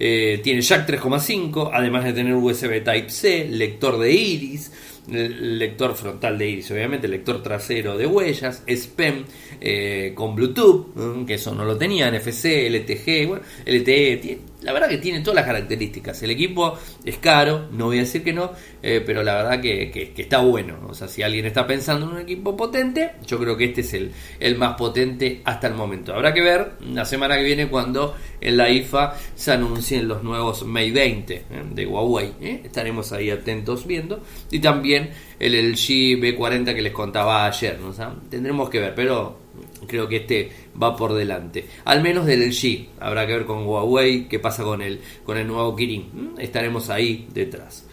Eh, 0.00 0.40
tiene 0.42 0.62
jack 0.62 0.88
3,5, 0.88 1.70
además 1.72 2.04
de 2.04 2.14
tener 2.14 2.34
USB 2.34 2.82
Type-C, 2.82 3.48
lector 3.50 3.98
de 3.98 4.12
iris, 4.12 4.72
lector 5.08 5.94
frontal 5.94 6.38
de 6.38 6.48
iris, 6.48 6.70
obviamente, 6.70 7.08
lector 7.08 7.42
trasero 7.42 7.96
de 7.96 8.06
huellas, 8.06 8.62
SPEM 8.68 9.24
eh, 9.60 10.12
con 10.14 10.34
Bluetooth, 10.34 11.26
que 11.26 11.34
eso 11.34 11.54
no 11.54 11.64
lo 11.64 11.76
tenía, 11.76 12.10
NFC, 12.10 12.68
LTG, 12.70 13.26
bueno, 13.26 13.44
LTE, 13.66 14.38
la 14.62 14.72
verdad 14.72 14.88
que 14.88 14.98
tiene 14.98 15.20
todas 15.20 15.36
las 15.36 15.46
características. 15.46 16.22
El 16.22 16.30
equipo 16.30 16.78
es 17.04 17.18
caro, 17.18 17.68
no 17.72 17.86
voy 17.86 17.98
a 17.98 18.00
decir 18.00 18.22
que 18.22 18.32
no, 18.32 18.52
eh, 18.82 19.02
pero 19.04 19.22
la 19.22 19.34
verdad 19.34 19.60
que, 19.60 20.12
está 20.16 20.38
bueno. 20.38 20.78
O 20.88 20.94
sea, 20.94 21.08
si 21.08 21.22
alguien 21.22 21.46
está 21.46 21.66
pensando 21.66 22.06
en 22.06 22.12
un 22.12 22.20
equipo 22.20 22.56
potente, 22.56 23.12
yo 23.26 23.38
creo 23.38 23.56
que 23.56 23.66
este 23.66 23.80
es 23.80 23.94
el, 23.94 24.56
más 24.56 24.74
potente 24.76 25.40
hasta 25.44 25.66
el 25.66 25.74
momento. 25.74 26.14
Habrá 26.14 26.32
que 26.32 26.42
ver 26.42 26.72
la 26.80 27.04
semana 27.04 27.36
que 27.36 27.42
viene 27.42 27.68
cuando 27.68 28.16
en 28.40 28.56
la 28.56 28.70
IFA 28.70 29.16
se 29.34 29.52
anuncien 29.52 30.08
los 30.08 30.22
nuevos 30.22 30.64
Mate 30.64 30.92
20 30.92 31.34
eh, 31.34 31.44
de 31.72 31.86
Huawei. 31.86 32.32
¿eh? 32.40 32.60
Estaremos 32.64 33.12
ahí 33.12 33.30
atentos 33.30 33.86
viendo. 33.86 34.22
Y 34.50 34.60
también 34.60 35.10
el 35.38 35.72
LG 35.72 36.20
B40 36.20 36.74
que 36.74 36.82
les 36.82 36.92
contaba 36.92 37.46
ayer. 37.46 37.78
¿no? 37.80 37.92
tendremos 38.28 38.70
que 38.70 38.80
ver, 38.80 38.94
pero 38.94 39.41
creo 39.86 40.08
que 40.08 40.16
este 40.16 40.50
va 40.80 40.96
por 40.96 41.14
delante. 41.14 41.66
Al 41.84 42.02
menos 42.02 42.26
del 42.26 42.48
LG. 42.48 42.88
Habrá 43.00 43.26
que 43.26 43.32
ver 43.32 43.46
con 43.46 43.66
Huawei 43.66 44.28
qué 44.28 44.38
pasa 44.38 44.62
con 44.62 44.82
el, 44.82 45.00
con 45.24 45.38
el 45.38 45.46
nuevo 45.46 45.74
Kirin. 45.76 46.10
Mm, 46.12 46.40
estaremos 46.40 46.90
ahí 46.90 47.26
detrás. 47.32 47.86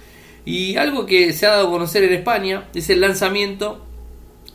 Y 0.46 0.78
algo 0.78 1.06
que 1.06 1.34
se 1.34 1.46
ha 1.46 1.52
dado 1.52 1.68
a 1.68 1.72
conocer 1.72 2.04
en 2.04 2.14
España 2.14 2.70
es 2.74 2.90
el 2.90 3.02
lanzamiento 3.02 3.86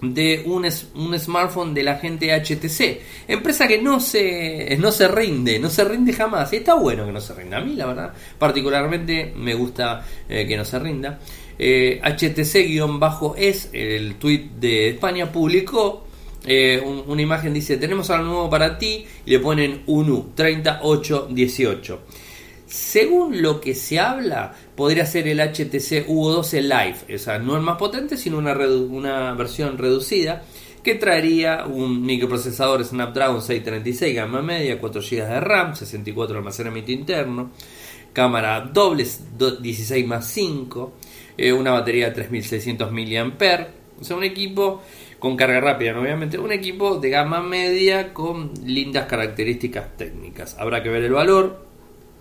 de 0.00 0.42
un, 0.46 0.66
un, 0.94 1.18
smartphone 1.18 1.72
de 1.72 1.82
la 1.82 1.96
gente 1.96 2.32
HTC. 2.32 3.28
Empresa 3.28 3.66
que 3.66 3.80
no 3.80 4.00
se, 4.00 4.76
no 4.78 4.90
se 4.92 5.08
rinde, 5.08 5.58
no 5.58 5.70
se 5.70 5.84
rinde 5.84 6.12
jamás. 6.12 6.52
Y 6.52 6.56
está 6.56 6.74
bueno 6.74 7.06
que 7.06 7.12
no 7.12 7.20
se 7.20 7.34
rinda. 7.34 7.58
A 7.58 7.60
mí, 7.60 7.74
la 7.74 7.86
verdad, 7.86 8.12
particularmente 8.38 9.32
me 9.36 9.54
gusta 9.54 10.04
eh, 10.28 10.46
que 10.46 10.56
no 10.56 10.64
se 10.64 10.78
rinda. 10.78 11.20
Eh, 11.58 12.00
HTC-es, 12.02 13.70
el 13.72 14.16
tweet 14.16 14.50
de 14.58 14.88
España, 14.90 15.30
publicó 15.30 16.04
eh, 16.46 16.82
una 16.84 17.22
imagen 17.22 17.54
dice, 17.54 17.76
tenemos 17.76 18.10
algo 18.10 18.24
nuevo 18.24 18.50
para 18.50 18.78
ti, 18.78 19.06
y 19.24 19.30
le 19.30 19.38
ponen 19.38 19.82
UNU 19.86 20.32
3818. 20.34 22.00
Según 22.66 23.40
lo 23.40 23.60
que 23.60 23.74
se 23.74 24.00
habla, 24.00 24.54
podría 24.74 25.06
ser 25.06 25.28
el 25.28 25.38
HTC 25.38 26.08
U12 26.08 26.60
Live, 26.62 27.14
o 27.14 27.18
sea, 27.18 27.38
no 27.38 27.56
el 27.56 27.62
más 27.62 27.76
potente, 27.76 28.16
sino 28.16 28.38
una, 28.38 28.52
una 28.56 29.32
versión 29.34 29.78
reducida 29.78 30.42
que 30.82 30.94
traería 30.96 31.64
un 31.66 32.04
microprocesador 32.04 32.84
Snapdragon 32.84 33.40
636 33.40 34.14
gama 34.14 34.42
media, 34.42 34.78
4 34.78 35.00
GB 35.00 35.26
de 35.26 35.40
RAM, 35.40 35.74
64 35.74 36.34
de 36.34 36.38
almacenamiento 36.38 36.92
interno, 36.92 37.50
cámara 38.12 38.60
doble 38.60 39.06
16 39.60 40.06
más 40.06 40.28
5, 40.28 40.92
eh, 41.38 41.52
una 41.52 41.72
batería 41.72 42.10
de 42.10 42.14
3600 42.14 42.92
mAh, 42.92 43.66
o 43.98 44.04
sea, 44.04 44.16
un 44.16 44.24
equipo 44.24 44.82
con 45.24 45.38
carga 45.38 45.58
rápida, 45.58 45.98
obviamente, 45.98 46.38
un 46.38 46.52
equipo 46.52 46.98
de 46.98 47.08
gama 47.08 47.40
media 47.40 48.12
con 48.12 48.52
lindas 48.62 49.06
características 49.06 49.96
técnicas. 49.96 50.54
Habrá 50.58 50.82
que 50.82 50.90
ver 50.90 51.02
el 51.02 51.14
valor, 51.14 51.64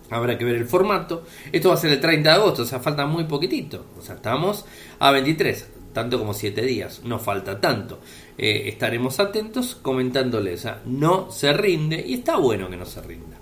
habrá 0.10 0.38
que 0.38 0.46
ver 0.46 0.56
el 0.56 0.66
formato. 0.66 1.26
Esto 1.52 1.68
va 1.68 1.76
a 1.76 1.78
ser 1.78 1.92
el 1.92 2.00
30 2.00 2.30
de 2.30 2.36
agosto, 2.36 2.62
o 2.62 2.66
sea, 2.66 2.80
falta 2.80 3.06
muy 3.06 3.26
poquitito. 3.26 3.88
O 4.00 4.02
sea, 4.02 4.16
estamos 4.16 4.64
a 5.00 5.12
23, 5.12 5.68
tanto 5.92 6.18
como 6.18 6.34
7 6.34 6.62
días, 6.62 7.02
no 7.04 7.20
falta 7.20 7.60
tanto. 7.60 8.00
Eh, 8.38 8.70
estaremos 8.70 9.20
atentos 9.20 9.76
comentándoles, 9.76 10.66
o 10.66 10.76
no 10.86 11.30
se 11.30 11.52
rinde 11.52 12.02
y 12.08 12.14
está 12.14 12.38
bueno 12.38 12.70
que 12.70 12.78
no 12.78 12.86
se 12.86 13.02
rinda. 13.02 13.38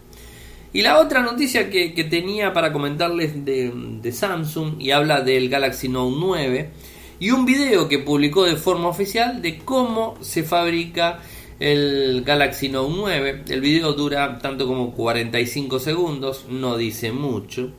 Y 0.74 0.82
la 0.82 0.98
otra 0.98 1.22
noticia 1.22 1.70
que, 1.70 1.90
tenía 2.10 2.52
para 2.52 2.74
comentarles 2.74 3.46
de, 3.46 3.72
de 4.02 4.12
Samsung 4.12 4.82
y 4.82 4.90
habla 4.90 5.22
del 5.22 5.50
Galaxy 5.50 5.88
Note 5.88 6.16
9 6.20 6.70
y 7.22 7.30
un 7.30 7.46
video 7.46 7.88
que 7.88 8.00
publicó 8.00 8.46
de 8.46 8.56
forma 8.56 8.90
oficial 8.90 9.44
de 9.44 9.60
cómo 9.60 10.18
se 10.22 10.42
fabrica 10.42 11.20
el 11.60 12.24
Galaxy 12.26 12.68
Note 12.68 12.94
9. 12.98 13.44
El 13.48 13.62
video 13.62 13.94
dura 13.94 14.40
tanto 14.40 14.66
como 14.66 14.92
45 14.92 15.80
segundos, 15.80 16.46
no 16.50 16.78
dice 16.78 17.12
mucho. 17.12 17.74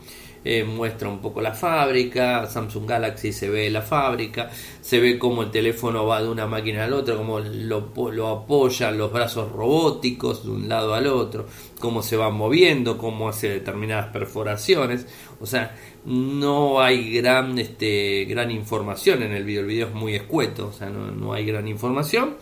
Eh, 0.45 0.65
muestra 0.65 1.09
un 1.09 1.21
poco 1.21 1.41
la 1.41 1.53
fábrica, 1.53 2.47
Samsung 2.47 2.89
Galaxy 2.89 3.33
se 3.33 3.49
ve 3.49 3.71
la 3.71 3.83
fábrica, 3.83 4.51
se 4.81 4.99
ve 4.99 5.17
cómo 5.17 5.45
el 5.45 5.51
teléfono 5.53 6.05
va 6.05 6.21
de 6.21 6.29
una 6.29 6.49
máquina 6.49 6.85
a 6.85 6.89
la 6.89 6.97
otra, 6.97 7.15
cómo 7.15 7.39
lo, 7.39 7.93
lo 8.11 8.29
apoyan 8.29 8.99
los 8.99 9.13
brazos 9.13 9.53
robóticos 9.53 10.45
de 10.45 10.51
un 10.51 10.69
lado 10.69 10.95
al 10.95 11.07
otro, 11.07 11.47
cómo 11.79 12.03
se 12.03 12.17
va 12.17 12.31
moviendo, 12.31 12.99
cómo 12.99 13.29
hace 13.29 13.51
determinadas 13.51 14.09
perforaciones. 14.09 15.07
O 15.41 15.47
sea, 15.47 15.77
no 16.05 16.81
hay 16.81 17.13
gran, 17.13 17.59
este, 17.59 18.25
gran 18.25 18.51
información 18.51 19.23
en 19.23 19.33
el 19.33 19.45
video, 19.45 19.61
el 19.61 19.69
video 19.69 19.89
es 19.89 19.95
muy 19.95 20.15
escueto, 20.15 20.69
o 20.69 20.73
sea, 20.73 20.91
no, 20.91 21.33
hay 21.33 21.47
gran 21.47 21.69
información. 21.69 22.37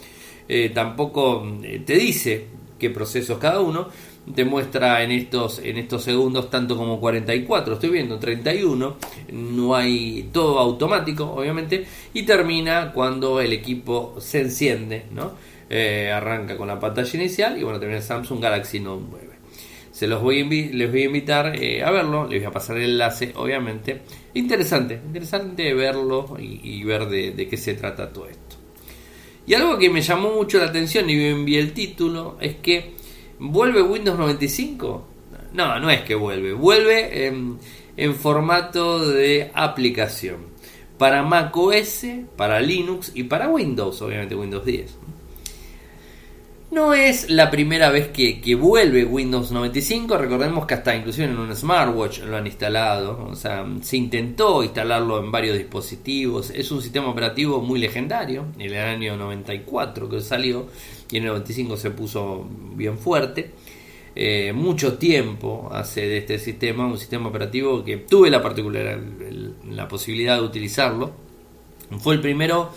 Eh, 0.49 0.71
tampoco 0.75 1.47
eh, 1.62 1.83
te 1.85 1.95
dice 1.95 2.47
qué 2.78 2.90
procesos 2.90 3.38
cada 3.38 3.61
uno, 3.61 3.88
te 4.34 4.44
muestra 4.44 5.02
en 5.02 5.10
estos, 5.10 5.58
en 5.60 5.76
estos 5.78 6.02
segundos 6.02 6.50
tanto 6.50 6.76
como 6.76 7.00
44, 7.00 7.74
estoy 7.74 7.90
viendo 7.90 8.18
31, 8.18 8.96
no 9.32 9.74
hay 9.74 10.28
todo 10.32 10.58
automático, 10.58 11.24
obviamente, 11.24 11.86
y 12.14 12.22
termina 12.22 12.92
cuando 12.92 13.40
el 13.40 13.52
equipo 13.52 14.16
se 14.18 14.40
enciende, 14.40 15.04
¿no? 15.10 15.32
Eh, 15.72 16.10
arranca 16.10 16.56
con 16.56 16.66
la 16.66 16.80
pantalla 16.80 17.10
inicial 17.16 17.56
y 17.56 17.62
bueno, 17.62 17.78
termina 17.78 18.00
Samsung 18.00 18.40
Galaxy 18.40 18.80
Note 18.80 19.04
9. 19.08 19.30
Se 19.92 20.06
los 20.06 20.20
voy 20.20 20.40
a 20.40 20.44
les 20.44 20.90
voy 20.90 21.02
a 21.02 21.04
invitar 21.04 21.54
eh, 21.54 21.84
a 21.84 21.90
verlo, 21.90 22.26
les 22.26 22.40
voy 22.40 22.48
a 22.48 22.52
pasar 22.52 22.76
el 22.78 22.90
enlace, 22.90 23.32
obviamente. 23.36 24.00
Interesante, 24.34 24.94
interesante 24.94 25.74
verlo 25.74 26.36
y, 26.40 26.82
ver 26.84 27.06
de, 27.06 27.46
qué 27.48 27.56
se 27.56 27.74
trata 27.74 28.12
todo 28.12 28.26
esto. 28.26 28.56
Y 29.46 29.54
algo 29.54 29.78
que 29.78 29.90
me 29.90 30.00
llamó 30.00 30.30
mucho 30.30 30.58
la 30.58 30.66
atención 30.66 31.08
y 31.10 31.16
me 31.16 31.30
envié 31.30 31.60
el 31.60 31.72
título 31.72 32.36
es 32.40 32.56
que 32.56 32.94
vuelve 33.40 33.82
Windows 33.82 34.18
95. 34.18 35.06
No, 35.52 35.80
no 35.80 35.90
es 35.90 36.02
que 36.02 36.14
vuelve, 36.14 36.52
vuelve 36.52 37.26
en, 37.26 37.59
en 37.97 38.14
formato 38.14 39.04
de 39.04 39.50
aplicación 39.54 40.50
para 40.99 41.23
Mac 41.23 41.56
OS, 41.56 42.04
para 42.37 42.61
Linux 42.61 43.11
y 43.14 43.25
para 43.25 43.49
Windows, 43.49 44.00
obviamente 44.02 44.37
Windows 44.37 44.64
10. 44.64 44.99
No 46.70 46.94
es 46.94 47.28
la 47.28 47.50
primera 47.50 47.90
vez 47.90 48.08
que, 48.08 48.54
vuelve 48.54 49.04
Windows 49.04 49.50
95, 49.50 50.16
recordemos 50.16 50.66
que 50.66 50.74
hasta 50.74 50.94
inclusive 50.94 51.26
en 51.26 51.36
un 51.36 51.54
smartwatch 51.56 52.20
lo 52.20 52.36
han 52.36 52.46
instalado, 52.46 53.26
o 53.28 53.34
sea, 53.34 53.66
se 53.82 53.96
intentó 53.96 54.62
instalarlo 54.62 55.18
en 55.18 55.32
varios 55.32 55.58
dispositivos, 55.58 56.50
es 56.50 56.70
un 56.70 56.80
sistema 56.80 57.08
operativo 57.08 57.60
muy 57.60 57.80
legendario, 57.80 58.46
en 58.56 58.60
el 58.60 58.76
año 58.76 59.16
94 59.16 60.08
que 60.08 60.20
salió 60.20 60.68
y 61.10 61.16
en 61.16 61.24
el 61.24 61.30
95 61.30 61.76
se 61.76 61.90
puso 61.90 62.46
bien 62.76 62.98
fuerte. 62.98 63.50
Eh, 64.14 64.52
mucho 64.52 64.96
tiempo 64.96 65.70
hace 65.72 66.02
de 66.02 66.18
este 66.18 66.38
sistema 66.38 66.86
un 66.86 66.98
sistema 66.98 67.28
operativo 67.28 67.84
que 67.84 67.96
tuve 67.96 68.30
la 68.30 68.42
particular 68.42 68.98
la 69.68 69.88
posibilidad 69.88 70.36
de 70.36 70.42
utilizarlo. 70.42 71.10
Fue 71.98 72.14
el 72.14 72.20
primero 72.20 72.70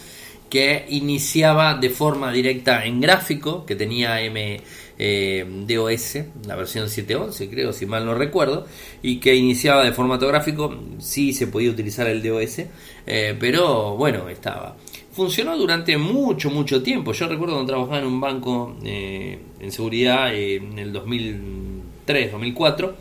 que 0.53 0.85
iniciaba 0.89 1.73
de 1.73 1.89
forma 1.89 2.31
directa 2.31 2.85
en 2.85 3.01
gráfico, 3.01 3.65
que 3.65 3.75
tenía 3.75 4.19
MDOS, 4.19 6.15
eh, 6.15 6.29
la 6.45 6.55
versión 6.55 6.87
711 6.89 7.49
creo, 7.49 7.73
si 7.73 7.87
mal 7.87 8.05
no 8.05 8.13
recuerdo, 8.13 8.67
y 9.01 9.19
que 9.19 9.33
iniciaba 9.33 9.83
de 9.83 9.93
formato 9.93 10.27
gráfico, 10.27 10.71
sí 10.99 11.33
se 11.33 11.47
podía 11.47 11.71
utilizar 11.71 12.05
el 12.05 12.21
DOS, 12.21 12.67
eh, 13.07 13.35
pero 13.39 13.97
bueno, 13.97 14.29
estaba. 14.29 14.77
Funcionó 15.11 15.57
durante 15.57 15.97
mucho, 15.97 16.51
mucho 16.51 16.83
tiempo. 16.83 17.13
Yo 17.13 17.27
recuerdo 17.27 17.55
cuando 17.55 17.71
trabajaba 17.71 17.97
en 17.97 18.05
un 18.05 18.21
banco 18.21 18.77
eh, 18.85 19.39
en 19.59 19.71
seguridad 19.71 20.35
en 20.35 20.77
el 20.77 20.93
2003, 20.93 22.31
2004. 22.31 22.95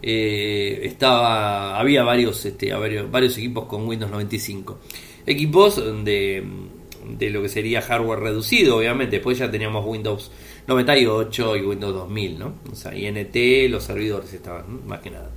estaba 0.00 1.78
había 1.78 2.02
varios, 2.02 2.46
este, 2.46 2.72
varios 2.72 3.10
varios 3.10 3.36
equipos 3.36 3.66
con 3.66 3.86
Windows 3.86 4.10
95 4.10 4.78
equipos 5.26 5.82
de 6.04 6.44
de 7.08 7.30
lo 7.30 7.42
que 7.42 7.48
sería 7.48 7.82
hardware 7.82 8.20
reducido, 8.20 8.78
obviamente. 8.78 9.16
Después 9.16 9.38
ya 9.38 9.50
teníamos 9.50 9.84
Windows 9.86 10.30
98 10.66 11.56
y 11.56 11.62
Windows 11.62 11.94
2000, 11.94 12.38
¿no? 12.38 12.54
O 12.70 12.74
sea, 12.74 12.94
INT, 12.96 13.36
los 13.70 13.84
servidores 13.84 14.32
estaban, 14.32 14.86
más 14.86 15.00
que 15.00 15.10
nada. 15.10 15.30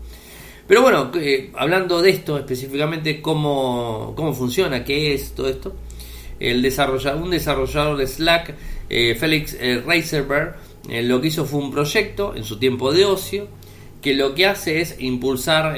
Pero 0.67 0.81
bueno, 0.81 1.11
eh, 1.15 1.51
hablando 1.55 2.01
de 2.01 2.09
esto 2.09 2.37
específicamente, 2.37 3.21
¿cómo, 3.21 4.13
cómo 4.15 4.33
funciona, 4.33 4.83
qué 4.83 5.13
es 5.13 5.31
todo 5.31 5.47
esto. 5.47 5.75
El 6.39 6.61
desarrollador, 6.61 7.21
un 7.21 7.31
desarrollador 7.31 7.97
de 7.97 8.05
Slack, 8.05 8.53
eh, 8.89 9.15
Félix 9.15 9.55
eh, 9.59 9.81
Reiserberg, 9.85 10.55
lo 10.89 11.19
que 11.19 11.27
hizo 11.27 11.45
fue 11.45 11.59
un 11.59 11.71
proyecto 11.71 12.35
en 12.35 12.43
su 12.43 12.59
tiempo 12.59 12.93
de 12.93 13.05
ocio 13.05 13.47
que 14.01 14.13
lo 14.13 14.35
que 14.35 14.45
hace 14.45 14.79
es 14.79 14.95
impulsar 14.99 15.75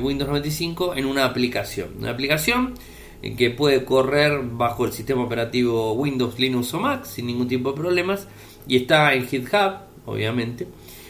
Windows 0.00 0.28
95 0.28 0.94
en 0.94 1.06
una 1.06 1.24
aplicación. 1.24 1.88
Una 1.98 2.10
aplicación 2.10 2.74
que 3.36 3.50
puede 3.50 3.84
correr 3.84 4.40
bajo 4.42 4.84
el 4.84 4.92
sistema 4.92 5.22
operativo 5.22 5.92
Windows, 5.92 6.38
Linux 6.38 6.74
o 6.74 6.80
Mac 6.80 7.04
sin 7.04 7.26
ningún 7.26 7.46
tipo 7.46 7.70
de 7.70 7.80
problemas 7.80 8.26
y 8.66 8.76
está 8.76 9.14
en 9.14 9.26
GitHub, 9.26 9.74
obviamente. 10.06 10.66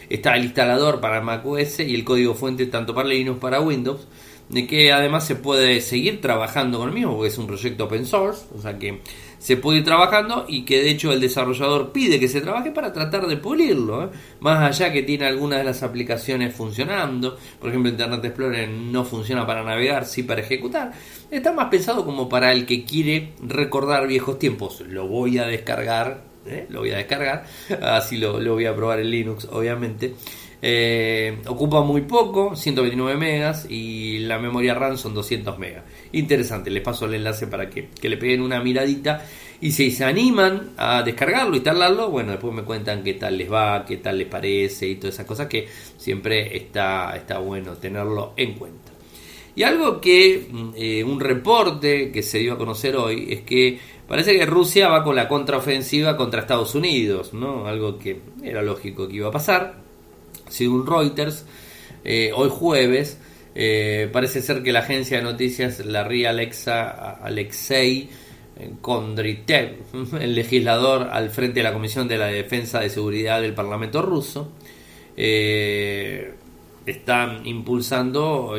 Está 0.09 0.35
el 0.35 0.45
instalador 0.45 0.99
para 0.99 1.21
Mac 1.21 1.45
OS 1.45 1.79
y 1.79 1.95
el 1.95 2.03
código 2.03 2.35
fuente 2.35 2.67
tanto 2.67 2.93
para 2.93 3.09
Linux 3.09 3.39
para 3.39 3.61
Windows, 3.61 4.07
de 4.49 4.67
que 4.67 4.91
además 4.91 5.25
se 5.25 5.35
puede 5.35 5.81
seguir 5.81 6.21
trabajando 6.21 6.77
con 6.77 6.89
el 6.89 6.93
mismo, 6.93 7.15
porque 7.15 7.29
es 7.29 7.37
un 7.37 7.47
proyecto 7.47 7.85
open 7.85 8.05
source, 8.05 8.45
o 8.55 8.61
sea 8.61 8.77
que 8.77 9.01
se 9.43 9.57
puede 9.57 9.79
ir 9.79 9.83
trabajando 9.83 10.45
y 10.47 10.63
que 10.63 10.81
de 10.81 10.89
hecho 10.89 11.11
el 11.11 11.19
desarrollador 11.19 11.91
pide 11.91 12.17
que 12.17 12.29
se 12.29 12.39
trabaje 12.39 12.71
para 12.71 12.93
tratar 12.93 13.27
de 13.27 13.35
pulirlo, 13.35 14.05
¿eh? 14.05 14.09
más 14.39 14.63
allá 14.63 14.93
que 14.93 15.03
tiene 15.03 15.25
algunas 15.25 15.59
de 15.59 15.65
las 15.65 15.83
aplicaciones 15.83 16.55
funcionando, 16.55 17.37
por 17.59 17.69
ejemplo 17.69 17.91
Internet 17.91 18.23
Explorer 18.23 18.69
no 18.69 19.03
funciona 19.03 19.45
para 19.45 19.61
navegar, 19.61 20.05
sí 20.05 20.23
para 20.23 20.39
ejecutar, 20.39 20.93
está 21.29 21.51
más 21.51 21.67
pensado 21.67 22.05
como 22.05 22.29
para 22.29 22.53
el 22.53 22.65
que 22.65 22.85
quiere 22.85 23.33
recordar 23.45 24.07
viejos 24.07 24.39
tiempos, 24.39 24.79
lo 24.79 25.09
voy 25.09 25.37
a 25.37 25.45
descargar, 25.45 26.21
¿eh? 26.45 26.65
lo 26.69 26.79
voy 26.79 26.91
a 26.91 26.97
descargar, 26.97 27.43
así 27.81 28.15
lo, 28.15 28.39
lo 28.39 28.53
voy 28.53 28.65
a 28.65 28.73
probar 28.73 29.01
en 29.01 29.11
Linux 29.11 29.49
obviamente. 29.51 30.13
Eh, 30.65 31.39
ocupa 31.47 31.81
muy 31.81 32.03
poco, 32.03 32.55
129 32.55 33.19
megas 33.19 33.67
y 33.69 34.19
la 34.19 34.39
memoria 34.39 34.73
RAM 34.73 34.97
son 34.97 35.13
200 35.13 35.59
megas. 35.59 35.83
Interesante, 36.13 36.69
les 36.69 36.81
paso 36.81 37.05
el 37.05 37.15
enlace 37.15 37.47
para 37.47 37.69
que, 37.69 37.89
le 38.01 38.17
peguen 38.17 38.41
una 38.41 38.61
miradita. 38.61 39.25
Y 39.61 39.71
si 39.71 39.91
se 39.91 40.03
animan 40.03 40.71
a 40.77 41.03
descargarlo, 41.03 41.55
instalarlo, 41.55 42.09
bueno, 42.09 42.31
después 42.31 42.53
me 42.53 42.63
cuentan 42.63 43.03
qué 43.03 43.13
tal 43.13 43.37
les 43.37 43.51
va, 43.51 43.85
qué 43.85 43.97
tal 43.97 44.17
les 44.17 44.27
parece 44.27 44.87
y 44.87 44.95
todas 44.95 45.15
esas 45.15 45.25
cosas 45.25 45.47
que 45.47 45.67
siempre 45.97 46.55
está, 46.55 47.15
está 47.15 47.39
bueno 47.39 47.73
tenerlo 47.73 48.33
en 48.35 48.53
cuenta. 48.53 48.91
Y 49.55 49.63
algo 49.63 50.01
que 50.01 50.47
mm, 50.49 50.69
eh, 50.75 51.03
un 51.03 51.19
reporte 51.19 52.11
que 52.11 52.23
se 52.23 52.39
dio 52.39 52.53
a 52.53 52.57
conocer 52.57 52.95
hoy 52.95 53.27
es 53.29 53.41
que 53.41 53.79
parece 54.07 54.37
que 54.37 54.45
Rusia 54.45 54.89
va 54.89 55.03
con 55.03 55.15
la 55.15 55.27
contraofensiva 55.27 56.17
contra 56.17 56.41
Estados 56.41 56.75
Unidos, 56.75 57.33
¿no? 57.33 57.67
Algo 57.67 57.97
que 57.97 58.19
era 58.43 58.61
lógico 58.61 59.07
que 59.07 59.15
iba 59.15 59.29
a 59.29 59.31
pasar 59.31 59.83
según 60.53 60.85
Reuters, 60.85 61.45
eh, 62.03 62.31
hoy 62.35 62.49
jueves, 62.51 63.17
eh, 63.55 64.09
parece 64.11 64.41
ser 64.41 64.63
que 64.63 64.71
la 64.71 64.79
agencia 64.79 65.17
de 65.17 65.23
noticias, 65.23 65.85
la 65.85 66.03
RIA 66.03 66.31
Alexa, 66.31 67.11
Alexei 67.21 68.09
eh, 68.57 68.71
Kondritev, 68.81 69.77
el 70.19 70.35
legislador 70.35 71.09
al 71.11 71.29
frente 71.29 71.59
de 71.59 71.63
la 71.63 71.73
Comisión 71.73 72.07
de 72.07 72.17
la 72.17 72.27
Defensa 72.27 72.79
de 72.79 72.89
Seguridad 72.89 73.41
del 73.41 73.53
Parlamento 73.53 74.01
ruso, 74.01 74.51
están 76.85 77.45
impulsando 77.45 78.55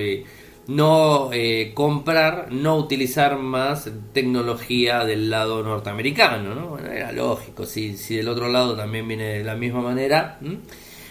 no 0.68 1.30
comprar, 1.74 2.52
no 2.52 2.76
utilizar 2.76 3.36
más 3.36 3.90
tecnología 4.12 5.04
del 5.04 5.30
lado 5.30 5.64
norteamericano. 5.64 6.54
¿no? 6.54 6.78
era 6.78 7.10
lógico, 7.10 7.66
si, 7.66 7.96
si 7.96 8.14
del 8.14 8.28
otro 8.28 8.48
lado 8.48 8.76
también 8.76 9.08
viene 9.08 9.38
de 9.38 9.44
la 9.44 9.56
misma 9.56 9.80
manera 9.80 10.38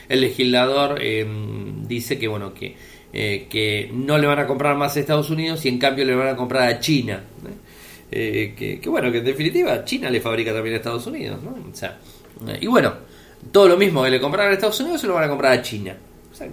el 0.10 0.22
legislador 0.22 0.98
eh, 1.02 1.26
dice 1.88 2.18
que 2.18 2.28
bueno 2.28 2.54
que, 2.54 2.76
eh, 3.16 3.46
que 3.48 3.92
no 3.94 4.18
le 4.18 4.26
van 4.26 4.40
a 4.40 4.48
comprar 4.48 4.76
más 4.76 4.98
a 4.98 5.00
Estados 5.00 5.30
Unidos 5.30 5.64
y 5.66 5.70
en 5.70 5.78
cambio 5.78 6.04
le 6.04 6.16
van 6.16 6.30
a 6.30 6.36
comprar 6.36 6.68
a 6.68 6.80
China. 6.80 7.24
Eh, 8.12 8.80
que, 8.82 8.90
bueno, 8.90 9.12
que 9.12 9.20
en 9.20 9.26
definitiva 9.26 9.86
China 9.86 10.10
le 10.10 10.20
fabrica 10.20 10.52
también 10.52 10.74
a 10.74 10.78
Estados 10.78 11.06
Unidos. 11.06 11.40
sea, 11.74 12.00
y 12.60 12.66
bueno, 12.66 12.92
todo 13.52 13.68
lo 13.68 13.78
mismo 13.78 14.04
que 14.04 14.10
le 14.10 14.20
compraron 14.20 14.52
a 14.52 14.56
Estados 14.56 14.80
Unidos 14.80 15.02
se 15.02 15.08
lo 15.08 15.14
van 15.14 15.26
a 15.26 15.30
comprar 15.30 15.54
a 15.54 15.62
China. 15.62 15.96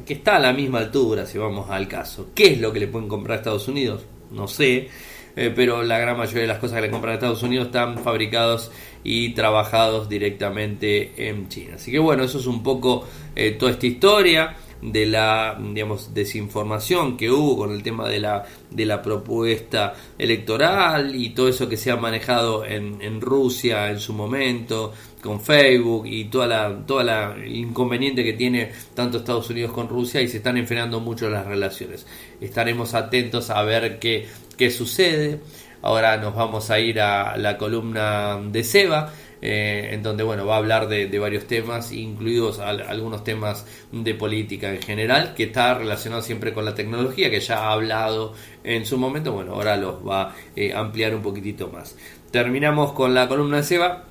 Que 0.07 0.12
está 0.12 0.37
a 0.37 0.38
la 0.38 0.52
misma 0.52 0.81
altura 0.81 1.25
si 1.25 1.38
vamos 1.38 1.71
al 1.71 1.88
caso. 1.88 2.29
¿Qué 2.35 2.52
es 2.52 2.61
lo 2.61 2.73
que 2.73 2.81
le 2.81 2.88
pueden 2.88 3.09
comprar 3.09 3.38
a 3.38 3.40
Estados 3.40 3.67
Unidos? 3.67 4.02
No 4.31 4.47
sé. 4.47 4.88
pero 5.35 5.83
la 5.83 5.99
gran 5.99 6.19
mayoría 6.19 6.43
de 6.43 6.49
las 6.49 6.59
cosas 6.59 6.76
que 6.76 6.83
le 6.83 6.90
compran 6.90 7.12
a 7.12 7.14
Estados 7.14 7.43
Unidos 7.43 7.67
están 7.67 7.99
fabricados 7.99 8.71
y 9.02 9.31
trabajados 9.31 10.09
directamente 10.09 11.29
en 11.29 11.49
China. 11.49 11.76
Así 11.76 11.90
que 11.90 11.99
bueno, 11.99 12.25
eso 12.25 12.38
es 12.38 12.47
un 12.47 12.62
poco 12.62 13.07
eh, 13.35 13.52
toda 13.52 13.73
esta 13.73 13.87
historia 13.87 14.57
de 14.83 15.07
la 15.07 15.59
digamos 15.61 16.15
desinformación 16.15 17.17
que 17.17 17.31
hubo 17.31 17.59
con 17.59 17.73
el 17.73 17.83
tema 17.83 18.09
de 18.09 18.21
la 18.21 18.45
de 18.71 18.87
la 18.87 19.03
propuesta 19.03 19.95
electoral 20.17 21.15
y 21.15 21.31
todo 21.31 21.49
eso 21.49 21.69
que 21.69 21.77
se 21.77 21.91
ha 21.91 21.97
manejado 21.97 22.65
en, 22.65 23.01
en 23.03 23.21
Rusia 23.21 23.91
en 23.91 24.01
su 24.01 24.13
momento 24.13 24.93
con 25.23 25.41
Facebook 25.41 26.07
y 26.07 26.25
toda 26.27 26.47
la 26.47 26.87
toda 26.87 27.05
la 27.05 27.37
inconveniente 27.47 28.25
que 28.25 28.33
tiene 28.33 28.73
tanto 28.95 29.19
Estados 29.19 29.51
Unidos 29.51 29.73
con 29.73 29.89
Rusia 29.89 30.21
y 30.23 30.29
se 30.29 30.39
están 30.39 30.57
enfriando 30.57 31.01
mucho 31.01 31.29
las 31.29 31.47
relaciones. 31.47 32.07
Estaremos 32.41 32.95
atentos 32.95 33.51
a 33.51 33.63
ver 33.63 33.99
qué 33.99 34.27
qué 34.57 34.71
sucede. 34.71 35.41
Ahora 35.83 36.19
nos 36.19 36.35
vamos 36.35 36.71
a 36.71 36.79
ir 36.79 37.01
a 37.01 37.37
la 37.39 37.57
columna 37.57 38.39
de 38.45 38.63
Seba, 38.63 39.13
eh, 39.43 39.91
en 39.93 40.03
donde 40.03 40.23
bueno 40.23 40.47
va 40.47 40.55
a 40.55 40.59
hablar 40.59 40.89
de, 40.89 41.19
varios 41.19 41.47
temas, 41.47 41.93
incluidos 41.93 42.59
algunos 42.59 43.25
temas 43.25 43.67
de 43.93 44.15
política 44.15 44.73
en 44.73 44.83
general, 44.83 45.35
que 45.35 45.45
está 45.45 45.75
relacionado 45.75 46.23
siempre 46.23 46.53
con 46.53 46.65
la 46.65 46.75
tecnología, 46.75 47.31
que 47.31 47.41
ya 47.41 47.59
ha 47.59 47.73
hablado 47.73 48.35
en 48.65 48.85
su 48.85 48.99
momento. 48.99 49.33
Bueno, 49.33 49.55
ahora 49.55 49.76
los 49.76 50.07
va 50.07 50.23
a 50.23 50.35
eh, 50.57 50.73
ampliar 50.75 51.15
un 51.15 51.23
poquitito 51.23 51.69
más. 51.69 51.97
Terminamos 52.31 52.93
con 52.93 53.15
la 53.15 53.29
columna 53.29 53.59
de 53.59 53.63
Seba 53.63 54.05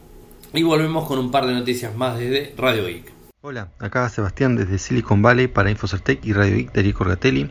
y 0.54 0.63
volvemos 0.63 1.08
con 1.08 1.20
un 1.20 1.32
par 1.32 1.46
de 1.46 1.54
noticias 1.54 1.96
más 1.96 2.18
desde 2.18 2.54
Radio 2.58 2.86
Geek. 2.86 3.20
Hola, 3.42 3.70
acá 3.80 4.10
Sebastián 4.10 4.56
desde 4.56 4.78
Silicon 4.78 5.22
Valley 5.22 5.48
para 5.48 5.72
Infocertec 5.72 6.26
y 6.26 6.34
Radio 6.34 6.58
Geek 6.58 6.74
de 6.74 6.82
Rico 6.82 7.04
Orgatelli. 7.04 7.50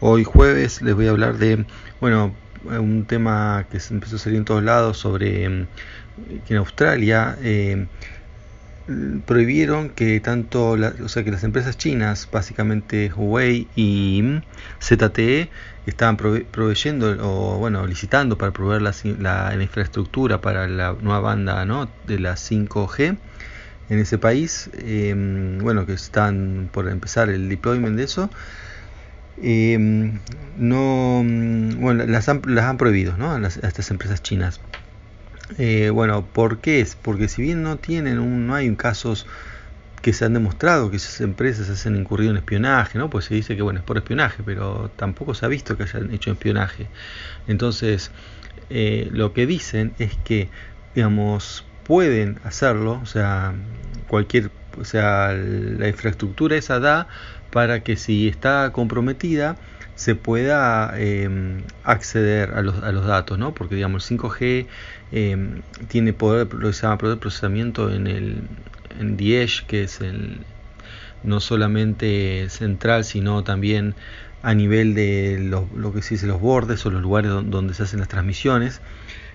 Hoy 0.00 0.24
jueves 0.24 0.80
les 0.80 0.94
voy 0.94 1.08
a 1.08 1.10
hablar 1.10 1.36
de, 1.36 1.66
bueno, 2.00 2.34
un 2.64 3.04
tema 3.06 3.66
que 3.70 3.78
empezó 3.90 4.16
a 4.16 4.18
salir 4.18 4.38
en 4.38 4.44
todos 4.44 4.62
lados 4.62 4.96
sobre 4.96 5.46
mm, 5.46 5.66
que 6.46 6.54
en 6.54 6.58
Australia 6.58 7.36
eh, 7.42 7.86
prohibieron 9.26 9.90
que 9.90 10.20
tanto 10.20 10.70
o 10.70 11.08
sea 11.08 11.22
que 11.22 11.30
las 11.30 11.44
empresas 11.44 11.76
chinas 11.76 12.28
básicamente 12.30 13.12
Huawei 13.14 13.68
y 13.76 14.40
ZTE 14.82 15.48
estaban 15.86 16.16
proveyendo 16.16 17.16
o 17.20 17.58
bueno 17.58 17.86
licitando 17.86 18.36
para 18.36 18.52
proveer 18.52 18.82
la, 18.82 19.54
infraestructura 19.60 20.40
para 20.40 20.66
la 20.66 20.96
nueva 21.00 21.20
banda 21.20 21.64
de 22.06 22.18
la 22.18 22.34
5G 22.34 23.16
en 23.90 23.98
ese 23.98 24.18
país 24.18 24.70
mm, 24.74 25.58
bueno 25.58 25.86
que 25.86 25.92
están 25.92 26.68
por 26.72 26.88
empezar 26.88 27.28
el 27.28 27.48
deployment 27.48 27.96
de 27.96 28.04
eso. 28.04 28.30
Eh, 29.42 29.78
no 30.58 31.22
bueno 31.78 32.04
las 32.06 32.28
han, 32.28 32.42
las 32.46 32.64
han 32.64 32.76
prohibido 32.76 33.16
¿no? 33.16 33.32
a, 33.32 33.46
estas 33.46 33.90
empresas 33.90 34.22
chinas 34.22 34.60
eh, 35.58 35.90
bueno 35.90 36.24
¿por 36.24 36.58
qué 36.58 36.80
es? 36.80 36.96
porque 36.96 37.28
si 37.28 37.42
bien 37.42 37.62
no 37.62 37.76
tienen 37.76 38.18
un, 38.18 38.46
no 38.46 38.54
hay 38.54 38.74
casos 38.76 39.26
que 40.02 40.12
se 40.12 40.24
han 40.24 40.32
demostrado 40.32 40.90
que 40.90 40.96
esas 40.96 41.20
empresas 41.20 41.68
hacen 41.68 41.96
incurrido 41.96 42.30
en 42.30 42.38
espionaje, 42.38 42.98
¿no? 42.98 43.10
Pues 43.10 43.26
se 43.26 43.34
dice 43.34 43.54
que 43.56 43.62
bueno 43.62 43.80
es 43.80 43.84
por 43.84 43.98
espionaje, 43.98 44.42
pero 44.44 44.90
tampoco 44.96 45.34
se 45.34 45.44
ha 45.44 45.48
visto 45.48 45.76
que 45.76 45.82
hayan 45.82 46.12
hecho 46.12 46.30
espionaje. 46.30 46.86
Entonces, 47.48 48.10
eh, 48.70 49.08
lo 49.12 49.32
que 49.32 49.46
dicen 49.46 49.92
es 49.98 50.16
que, 50.24 50.48
digamos, 50.94 51.64
pueden 51.84 52.38
hacerlo, 52.44 53.00
o 53.02 53.06
sea, 53.06 53.52
cualquier, 54.08 54.50
o 54.78 54.84
sea, 54.84 55.32
la 55.34 55.88
infraestructura 55.88 56.56
esa 56.56 56.80
da 56.80 57.08
para 57.50 57.82
que 57.82 57.96
si 57.96 58.28
está 58.28 58.70
comprometida 58.72 59.56
se 60.00 60.14
pueda 60.14 60.98
em, 60.98 61.62
acceder 61.84 62.54
a 62.54 62.62
los, 62.62 62.82
a 62.82 62.90
los, 62.90 63.04
datos, 63.04 63.38
¿no? 63.38 63.52
Porque 63.52 63.74
digamos 63.74 64.10
el 64.10 64.18
5G 64.18 64.66
em, 65.12 65.60
tiene 65.88 66.14
poder, 66.14 66.48
de 66.48 67.16
procesamiento 67.18 67.92
en 67.92 68.06
el 68.06 68.44
en 68.98 69.18
Dish, 69.18 69.66
que 69.66 69.82
es 69.82 70.00
el 70.00 70.38
no 71.22 71.38
solamente 71.38 72.48
central, 72.48 73.04
sino 73.04 73.44
también 73.44 73.94
a 74.42 74.54
nivel 74.54 74.94
de 74.94 75.36
lo 75.38 75.92
que 75.92 76.00
se 76.00 76.14
dice 76.14 76.26
los 76.26 76.40
bordes 76.40 76.86
o 76.86 76.90
los 76.90 77.02
lugares 77.02 77.30
donde 77.30 77.74
se 77.74 77.82
hacen 77.82 78.00
las 78.00 78.08
transmisiones. 78.08 78.80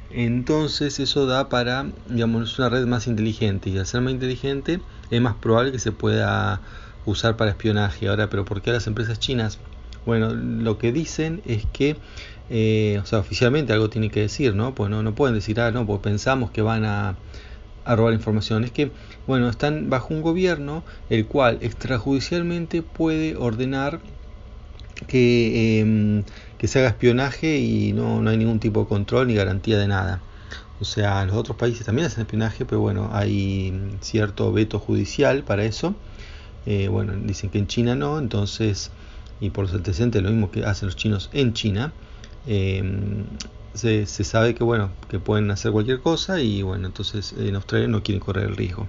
Entonces 0.10 1.00
eso 1.00 1.28
da 1.28 1.48
para, 1.48 1.86
digamos, 2.10 2.58
una 2.58 2.70
red 2.70 2.88
más 2.88 3.06
inteligente 3.06 3.70
y 3.70 3.78
al 3.78 3.86
ser 3.86 4.02
más 4.02 4.14
inteligente 4.14 4.80
es 5.12 5.22
más 5.22 5.36
probable 5.36 5.72
que 5.74 5.80
se 5.80 5.92
pueda 5.92 6.60
usar 7.06 7.38
para 7.38 7.52
espionaje. 7.52 8.08
Ahora, 8.08 8.32
pero 8.32 8.46
¿por 8.46 8.64
qué 8.64 8.72
las 8.72 8.88
empresas 8.88 9.20
chinas? 9.20 9.60
Bueno, 10.06 10.34
lo 10.34 10.78
que 10.78 10.92
dicen 10.92 11.42
es 11.46 11.66
que, 11.74 11.98
eh, 12.50 13.00
o 13.02 13.06
sea, 13.06 13.20
oficialmente 13.20 13.74
algo 13.74 13.90
tiene 13.90 14.10
que 14.10 14.22
decir, 14.22 14.56
¿no? 14.56 14.76
Pues 14.76 14.90
no, 14.90 15.04
no 15.04 15.16
pueden 15.16 15.36
decir, 15.36 15.60
ah, 15.60 15.72
no, 15.72 15.86
pues 15.86 16.00
pensamos 16.02 16.52
que 16.52 16.62
van 16.62 16.86
a, 16.86 17.16
robar 17.86 18.14
información. 18.14 18.64
Es 18.64 18.72
que, 18.72 18.92
bueno, 19.28 19.50
están 19.50 19.90
bajo 19.90 20.14
un 20.14 20.22
gobierno 20.22 20.84
el 21.10 21.28
cual 21.28 21.60
extrajudicialmente 21.62 22.82
puede 22.82 23.36
ordenar 23.36 24.00
que, 25.08 25.80
em, 25.82 26.24
que 26.58 26.68
se 26.68 26.80
haga 26.80 26.90
espionaje 26.90 27.58
y 27.60 27.94
no, 27.94 28.22
no 28.22 28.30
hay 28.32 28.38
ningún 28.38 28.60
tipo 28.60 28.82
de 28.82 28.88
control 28.88 29.28
ni 29.28 29.36
garantía 29.36 29.78
de 29.78 29.88
nada. 29.88 30.22
O 30.82 30.86
sea, 30.86 31.26
los 31.26 31.36
otros 31.36 31.58
países 31.58 31.86
también 31.86 32.08
hacen 32.08 32.22
espionaje, 32.22 32.66
pero 32.66 32.82
bueno, 32.82 33.10
hay 33.14 33.74
cierto 34.02 34.52
veto 34.52 34.80
judicial 34.80 35.44
para 35.44 35.64
eso. 35.64 35.96
Eh, 36.66 36.88
bueno, 36.90 37.14
dicen 37.24 37.50
que 37.50 37.60
en 37.60 37.68
China 37.68 37.96
no, 37.96 38.20
entonces, 38.20 38.92
y 39.40 39.50
por 39.50 39.66
los 39.66 39.74
antecedentes 39.74 40.22
lo 40.22 40.30
mismo 40.30 40.52
que 40.52 40.66
hacen 40.66 40.88
los 40.88 40.96
chinos 40.96 41.30
en 41.34 41.54
China, 41.54 41.94
em, 42.48 43.26
se, 43.74 44.06
sabe 44.06 44.56
que 44.56 44.64
bueno, 44.64 44.92
que 45.10 45.20
pueden 45.20 45.52
hacer 45.52 45.72
cualquier 45.72 46.00
cosa 46.00 46.42
y 46.42 46.62
bueno, 46.62 46.88
entonces 46.88 47.34
en 47.38 47.56
Australia 47.56 47.88
no 47.88 48.04
quieren 48.04 48.20
correr 48.20 48.46
el 48.46 48.56
riesgo. 48.56 48.88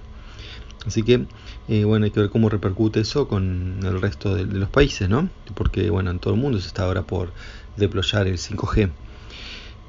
Así 0.85 1.03
que, 1.03 1.25
eh, 1.67 1.83
bueno, 1.83 2.05
hay 2.05 2.11
que 2.11 2.21
ver 2.21 2.29
cómo 2.29 2.49
repercute 2.49 3.01
eso 3.01 3.27
con 3.27 3.79
el 3.83 4.01
resto 4.01 4.35
de, 4.35 4.45
los 4.45 4.69
países, 4.69 5.09
¿no? 5.09 5.29
Porque, 5.53 5.89
bueno, 5.89 6.11
en 6.11 6.19
todo 6.19 6.33
el 6.33 6.39
mundo 6.39 6.59
se 6.59 6.67
está 6.67 6.83
ahora 6.83 7.01
por 7.01 7.33
deployar 7.75 8.27
el 8.27 8.37
5G. 8.37 8.89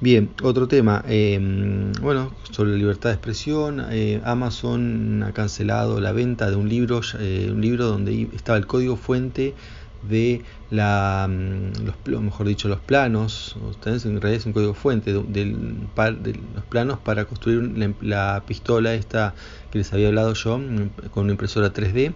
Bien, 0.01 0.31
otro 0.43 0.69
tema, 0.69 1.05
em, 1.09 1.93
bueno, 2.01 2.33
sobre 2.51 2.77
libertad 2.77 3.11
de 3.11 3.15
expresión, 3.15 3.85
eh, 3.91 4.21
Amazon 4.25 5.25
ha 5.25 5.33
cancelado 5.33 6.01
la 6.01 6.13
venta 6.13 6.51
de 6.51 6.57
un 6.57 6.69
libro, 6.69 7.01
eh, 7.19 7.49
un 7.53 7.61
libro 7.61 7.87
donde 7.87 8.29
estaba 8.33 8.59
el 8.59 8.67
código 8.67 8.97
fuente 8.97 9.55
de 10.03 10.43
la, 10.71 11.29
mm, 11.29 11.87
los, 12.07 12.23
mejor 12.23 12.47
dicho, 12.47 12.69
los 12.69 12.81
planos, 12.81 13.57
en 13.85 14.21
realidad 14.21 14.41
es 14.41 14.47
un 14.47 14.53
código 14.53 14.75
fuente 14.75 15.13
de, 15.13 15.23
de 15.23 16.41
los 16.55 16.65
planos 16.69 16.99
para 16.99 17.25
construir 17.25 17.97
la, 18.01 18.43
pistola 18.47 18.95
esta 18.95 19.35
que 19.71 19.79
les 19.79 19.93
había 19.93 20.09
hablado 20.09 20.35
yo 20.35 20.59
mm, 20.59 21.09
con 21.11 21.25
una 21.25 21.33
impresora 21.33 21.73
3D. 21.73 22.15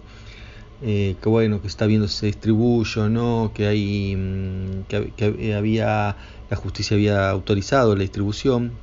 Eh, 0.85 1.15
que 1.21 1.29
bueno, 1.29 1.61
que 1.61 1.67
está 1.67 1.85
viendo 1.85 2.09
si 2.09 2.17
se 2.17 2.25
distribuye 2.25 2.99
o 2.99 3.07
no, 3.07 3.51
que 3.53 3.67
hay 3.67 4.15
mm, 4.17 4.83
que, 4.87 5.53
había 5.55 6.17
la 6.49 6.57
justicia 6.57 6.95
había 6.95 7.29
autorizado 7.29 7.95
la 7.95 8.01
distribución, 8.01 8.73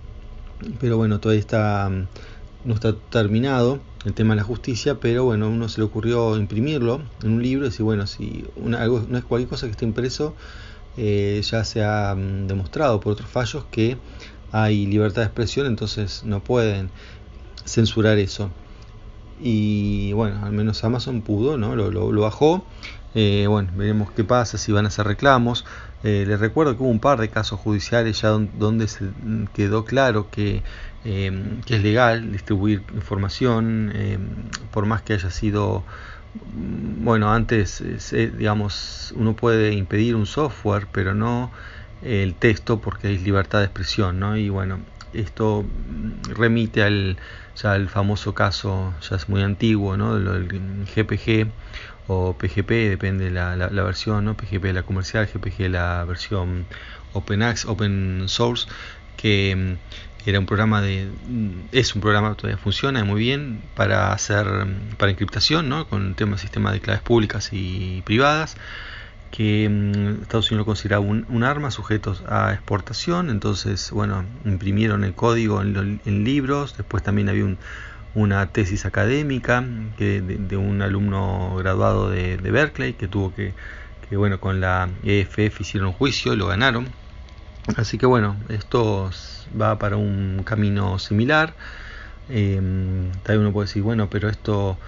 pero 0.81 0.97
bueno, 0.97 1.21
todavía 1.21 1.41
está 1.41 1.91
no 2.65 2.75
está 2.75 2.95
terminado 3.11 3.81
el 4.05 4.15
tema 4.15 4.35
de 4.35 4.41
la 4.41 4.45
justicia, 4.45 4.99
pero 5.01 5.25
bueno, 5.25 5.47
a 5.47 5.49
uno 5.49 5.69
se 5.69 5.79
le 5.79 5.85
ocurrió 5.85 6.37
imprimirlo 6.37 7.03
en 7.23 7.33
un 7.33 7.43
libro 7.43 7.67
y 7.67 7.71
decir, 7.71 7.85
bueno, 7.85 8.07
si 8.07 8.47
una, 8.57 8.81
algo, 8.81 9.05
no 9.09 9.19
es 9.19 9.25
cualquier 9.25 9.49
cosa 9.49 9.67
que 9.67 9.73
esté 9.73 9.85
impreso, 9.85 10.35
eh, 10.97 11.41
ya 11.45 11.65
se 11.65 11.85
ha 11.85 12.15
mm, 12.15 12.47
demostrado 12.47 13.01
por 13.01 13.13
otros 13.13 13.29
fallos 13.29 13.65
que 13.71 13.99
hay 14.53 14.87
libertad 14.87 15.23
de 15.23 15.27
expresión, 15.27 15.67
entonces 15.67 16.25
no 16.25 16.43
pueden 16.43 16.91
censurar 17.65 18.19
eso. 18.19 18.51
Y 19.41 20.13
bueno, 20.13 20.45
al 20.45 20.53
menos 20.53 20.83
Amazon 20.85 21.23
pudo, 21.23 21.57
¿no? 21.57 21.77
Lo, 21.77 21.91
lo, 21.91 22.21
bajó. 22.21 22.65
Eh, 23.15 23.47
bueno, 23.49 23.71
veremos 23.75 24.11
qué 24.13 24.25
pasa, 24.25 24.59
si 24.59 24.73
van 24.73 24.85
a 24.85 24.89
hacer 24.89 25.07
reclamos. 25.07 25.65
Eh, 26.03 26.25
les 26.27 26.41
recuerdo 26.41 26.77
que 26.77 26.83
hubo 26.83 26.91
un 26.91 27.01
par 27.01 27.21
de 27.21 27.29
casos 27.29 27.61
judiciales 27.61 28.23
ya 28.23 28.31
donde 28.31 28.89
se 28.89 29.05
quedó 29.53 29.85
claro 29.85 30.31
que 30.31 30.63
Em, 31.05 31.61
es 31.67 31.83
legal 31.83 32.31
distribuir 32.31 32.83
información, 32.95 33.91
em, 33.95 34.21
por 34.71 34.85
más 34.85 35.01
que 35.03 35.15
haya 35.15 35.31
sido, 35.31 35.83
mm, 36.55 37.05
bueno, 37.05 37.33
antes, 37.33 37.83
digamos, 38.13 39.13
uno 39.17 39.35
puede 39.35 39.73
impedir 39.73 40.15
un 40.15 40.27
software, 40.27 40.87
pero 40.93 41.15
no 41.15 41.51
el 42.03 42.35
texto 42.35 42.81
porque 42.81 43.09
hay 43.09 43.19
libertad 43.19 43.61
de 43.61 43.67
expresión, 43.67 44.21
¿no? 44.21 44.37
Y 44.37 44.49
bueno, 44.51 44.81
esto 45.15 45.65
mm, 45.65 46.33
remite 46.35 46.83
al, 46.83 47.17
ya 47.57 47.73
al 47.73 47.89
famoso 47.89 48.35
caso, 48.35 48.95
ya 49.09 49.17
es 49.17 49.29
muy 49.29 49.43
antiguo, 49.43 49.97
¿no? 49.97 50.19
Del 50.19 50.85
GPG 50.95 51.49
o 52.12 52.35
PGP, 52.37 52.70
depende 52.90 53.27
de 53.27 53.31
la, 53.31 53.57
la, 53.57 53.83
versión, 53.85 54.25
¿no? 54.25 54.37
PGP 54.37 54.73
la 54.73 54.83
comercial, 54.83 55.29
GPG 55.33 55.70
la 55.70 56.05
versión 56.05 56.66
Open, 57.12 57.40
Open 57.68 58.25
Source, 58.27 58.66
que 59.16 59.53
em, 59.53 59.77
era 60.27 60.40
un 60.40 60.46
programa 60.46 60.83
de 60.83 61.09
es 61.73 61.94
un 61.94 62.01
programa 62.01 62.35
todavía 62.35 62.59
funciona 62.59 63.05
muy 63.05 63.20
bien 63.20 63.62
para 63.75 64.12
hacer 64.12 64.46
para 64.99 65.12
encriptación 65.12 65.68
¿no? 65.68 65.88
con 65.88 66.14
tema 66.14 66.37
sistema 66.37 66.73
de 66.73 66.81
claves 66.81 67.03
públicas 67.03 67.51
y 67.53 68.03
privadas 68.03 68.57
que 69.31 69.68
mm, 69.68 70.23
Estados 70.23 70.51
Unidos 70.51 70.62
lo 70.62 70.66
consideraba 70.66 71.05
un, 71.07 71.44
arma 71.44 71.70
sujetos 71.70 72.23
a 72.29 72.53
exportación 72.53 73.31
entonces 73.31 73.90
bueno 73.92 74.25
imprimieron 74.44 75.05
el 75.05 75.14
código 75.14 75.62
en, 75.62 76.25
libros 76.25 76.77
después 76.77 77.03
también 77.03 77.31
había 77.31 77.44
un, 77.44 77.57
una 78.14 78.46
tesis 78.46 78.87
académica 78.87 79.64
que 79.96 80.20
de, 80.20 80.57
un 80.57 80.83
alumno 80.83 81.55
graduado 81.57 82.11
de, 82.11 82.37
Berkeley 82.37 82.94
que 82.94 83.09
tuvo 83.09 83.35
que, 83.35 83.53
que 84.09 84.16
bueno 84.16 84.40
con 84.40 84.61
la 84.61 84.88
EFF 85.05 85.61
hicieron 85.61 85.88
un 85.88 85.94
juicio 85.94 86.33
y 86.33 86.37
lo 86.37 86.49
ganaron 86.49 86.88
así 87.77 87.99
que 87.99 88.07
bueno 88.07 88.37
estos 88.49 89.40
va 89.61 89.79
para 89.79 89.96
un 89.96 90.42
camino 90.44 90.99
similar. 90.99 91.55
Eh, 92.29 92.55
también 93.23 93.40
uno 93.40 93.53
puede 93.53 93.66
decir, 93.66 93.83
bueno, 93.83 94.09
pero 94.09 94.29
esto 94.29 94.79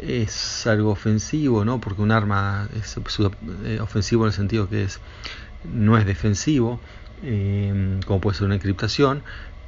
es 0.00 0.66
algo 0.66 0.90
ofensivo, 0.90 1.64
¿no? 1.64 1.80
Porque 1.80 2.02
un 2.02 2.10
arma 2.10 2.68
es 2.76 2.96
eh, 3.64 3.78
ofensivo 3.80 4.24
en 4.24 4.28
el 4.28 4.32
sentido 4.32 4.68
que 4.68 4.84
es 4.84 5.00
no 5.72 5.96
es 5.96 6.04
defensivo, 6.04 6.80
eh, 7.22 8.00
como 8.04 8.20
puede 8.20 8.36
ser 8.36 8.46
una 8.46 8.56
encriptación, 8.56 9.22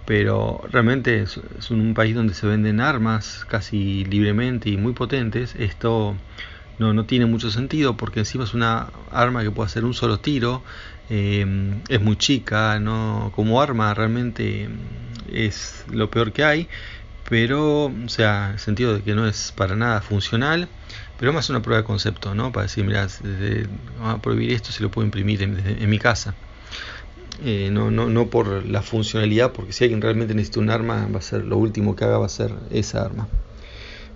pero 0.07 0.63
realmente 0.71 1.23
es, 1.23 1.39
un 1.71 1.95
país 1.95 2.15
donde 2.15 2.35
se 2.35 2.47
venden 2.47 2.81
armas 2.81 3.45
casi 3.49 4.05
libremente 4.05 4.71
y 4.71 4.77
muy 4.77 4.93
potentes. 4.93 5.55
Esto 5.57 6.17
no, 6.79 6.93
no 6.93 7.05
tiene 7.07 7.27
mucho 7.27 7.51
sentido 7.51 7.97
porque 7.97 8.21
encima 8.21 8.45
es 8.45 8.55
una 8.55 8.91
arma 9.11 9.43
que 9.43 9.51
puede 9.51 9.67
hacer 9.67 9.85
un 9.85 9.95
solo 9.95 10.19
tiro 10.21 10.63
eh, 11.11 11.45
es 11.89 12.01
muy 12.01 12.17
chica, 12.17 12.79
no 12.81 13.31
como 13.35 13.61
arma 13.61 13.93
realmente 13.93 14.69
es 15.31 15.85
lo 15.91 16.11
peor 16.11 16.33
que 16.33 16.45
hay, 16.45 16.69
pero, 17.29 17.87
o 17.87 18.09
sea, 18.09 18.53
el 18.53 18.59
sentido 18.59 18.95
de 18.95 19.03
que 19.03 19.15
no 19.15 19.27
es 19.27 19.53
para 19.53 19.77
nada 19.77 20.01
funcional, 20.01 20.69
pero 21.19 21.33
más 21.33 21.51
una 21.51 21.61
prueba 21.63 21.83
de 21.83 21.87
concepto, 21.87 22.35
¿no? 22.35 22.53
Para 22.53 22.65
decir, 22.65 22.85
mira, 22.85 23.07
vamos 23.99 24.15
a 24.15 24.23
prohibir 24.23 24.53
esto 24.53 24.73
si 24.73 24.83
lo 24.83 24.91
puedo 24.91 25.05
imprimir 25.05 25.43
en, 25.43 25.91
mi 25.91 25.99
casa. 25.99 26.35
Eh, 27.43 27.71
no, 27.73 27.91
no, 27.91 28.09
no 28.09 28.29
por 28.29 28.65
la 28.67 28.83
funcionalidad, 28.83 29.53
porque 29.53 29.73
si 29.73 29.85
alguien 29.85 30.01
realmente 30.01 30.35
necesita 30.35 30.61
un 30.61 30.71
arma, 30.71 31.09
va 31.13 31.19
a 31.19 31.23
ser 31.23 31.45
lo 31.45 31.59
último 31.59 31.97
que 31.97 32.05
haga, 32.05 32.19
va 32.19 32.27
a 32.27 32.29
ser 32.29 32.53
esa 32.71 33.03
arma. 33.03 33.27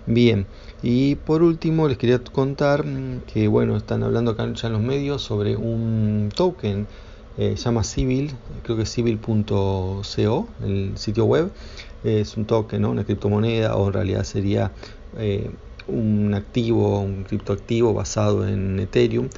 Bien, 0.05 0.45
y 0.81 1.15
por 1.15 1.43
último 1.43 1.87
les 1.87 1.97
quería 1.97 2.19
contar 2.23 2.85
que 3.31 3.47
bueno, 3.47 3.75
están 3.75 4.03
hablando 4.03 4.31
acá 4.31 4.51
ya 4.53 4.67
en 4.67 4.73
los 4.73 4.81
medios 4.81 5.21
sobre 5.21 5.55
un 5.57 6.29
token, 6.33 6.87
eh, 7.37 7.55
llama 7.55 7.83
Civil, 7.83 8.31
creo 8.63 8.77
que 8.77 8.83
es 8.83 8.89
civil.co, 8.91 10.47
el 10.63 10.97
sitio 10.97 11.25
web, 11.25 11.51
es 12.03 12.37
un 12.37 12.45
token, 12.45 12.85
una 12.85 13.03
criptomoneda 13.03 13.75
o 13.75 13.87
en 13.87 13.93
realidad 13.93 14.23
sería 14.23 14.71
eh, 15.17 15.51
un 15.87 16.33
activo, 16.33 17.01
un 17.01 17.23
criptoactivo 17.25 17.93
basado 17.93 18.47
en 18.47 18.79
Ethereum. 18.79 19.29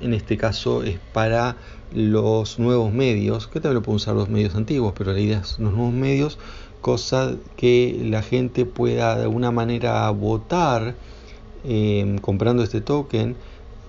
En 0.00 0.12
este 0.12 0.36
caso 0.36 0.82
es 0.82 0.98
para 1.12 1.56
los 1.94 2.58
nuevos 2.58 2.92
medios, 2.92 3.46
que 3.46 3.60
también 3.60 3.76
lo 3.76 3.82
pueden 3.82 3.96
usar 3.96 4.14
los 4.14 4.28
medios 4.28 4.54
antiguos, 4.54 4.92
pero 4.96 5.12
la 5.12 5.20
idea 5.20 5.38
es 5.38 5.58
los 5.58 5.72
nuevos 5.72 5.94
medios 5.94 6.38
cosa 6.84 7.36
que 7.56 7.98
la 8.10 8.20
gente 8.20 8.66
pueda 8.66 9.16
de 9.16 9.22
alguna 9.22 9.50
manera 9.50 10.10
votar 10.10 10.94
em, 11.64 12.18
comprando 12.18 12.62
este 12.62 12.82
token 12.82 13.36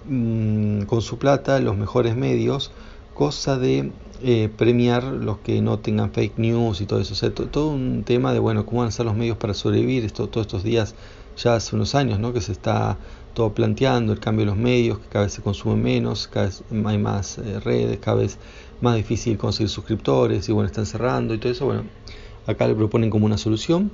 mm, 0.07 0.83
con 0.83 1.01
su 1.01 1.17
plata 1.17 1.59
los 1.59 1.75
mejores 1.75 2.15
medios, 2.15 2.71
cosa 3.13 3.57
de 3.57 3.91
eh, 4.23 4.49
premiar 4.57 5.03
los 5.03 5.39
que 5.39 5.61
no 5.61 5.79
tengan 5.79 6.13
fake 6.13 6.37
news 6.37 6.79
y 6.79 6.85
todo 6.85 7.01
eso. 7.01 7.31
todo 7.31 7.67
un 7.67 8.03
tema 8.05 8.31
de 8.31 8.39
bueno, 8.39 8.65
cómo 8.65 8.79
van 8.79 8.87
a 8.87 8.91
ser 8.91 9.05
los 9.05 9.15
medios 9.17 9.35
para 9.35 9.53
sobrevivir 9.53 10.05
esto, 10.05 10.29
todos 10.29 10.47
estos 10.47 10.63
días, 10.63 10.95
ya 11.35 11.55
hace 11.55 11.75
unos 11.75 11.95
años, 11.95 12.17
¿no? 12.17 12.31
que 12.31 12.39
se 12.39 12.53
está 12.53 12.97
todo 13.35 13.53
planteando 13.53 14.13
el 14.13 14.19
cambio 14.19 14.45
de 14.45 14.51
los 14.51 14.57
medios, 14.57 14.97
que 14.97 15.07
cada 15.09 15.25
vez 15.25 15.33
se 15.33 15.43
consume 15.43 15.75
menos, 15.75 16.27
cada 16.27 16.47
vez 16.47 16.63
hay 16.85 16.97
más 16.97 17.37
eh, 17.37 17.59
redes, 17.59 17.99
cada 17.99 18.17
vez 18.17 18.39
más 18.81 18.95
difícil 18.95 19.37
conseguir 19.37 19.69
suscriptores 19.69 20.49
y 20.49 20.51
bueno, 20.51 20.65
están 20.65 20.87
cerrando 20.87 21.35
y 21.35 21.37
todo 21.37 21.51
eso. 21.51 21.65
Bueno, 21.65 21.83
Acá 22.47 22.67
le 22.67 22.75
proponen 22.75 23.09
como 23.09 23.25
una 23.25 23.37
solución. 23.37 23.91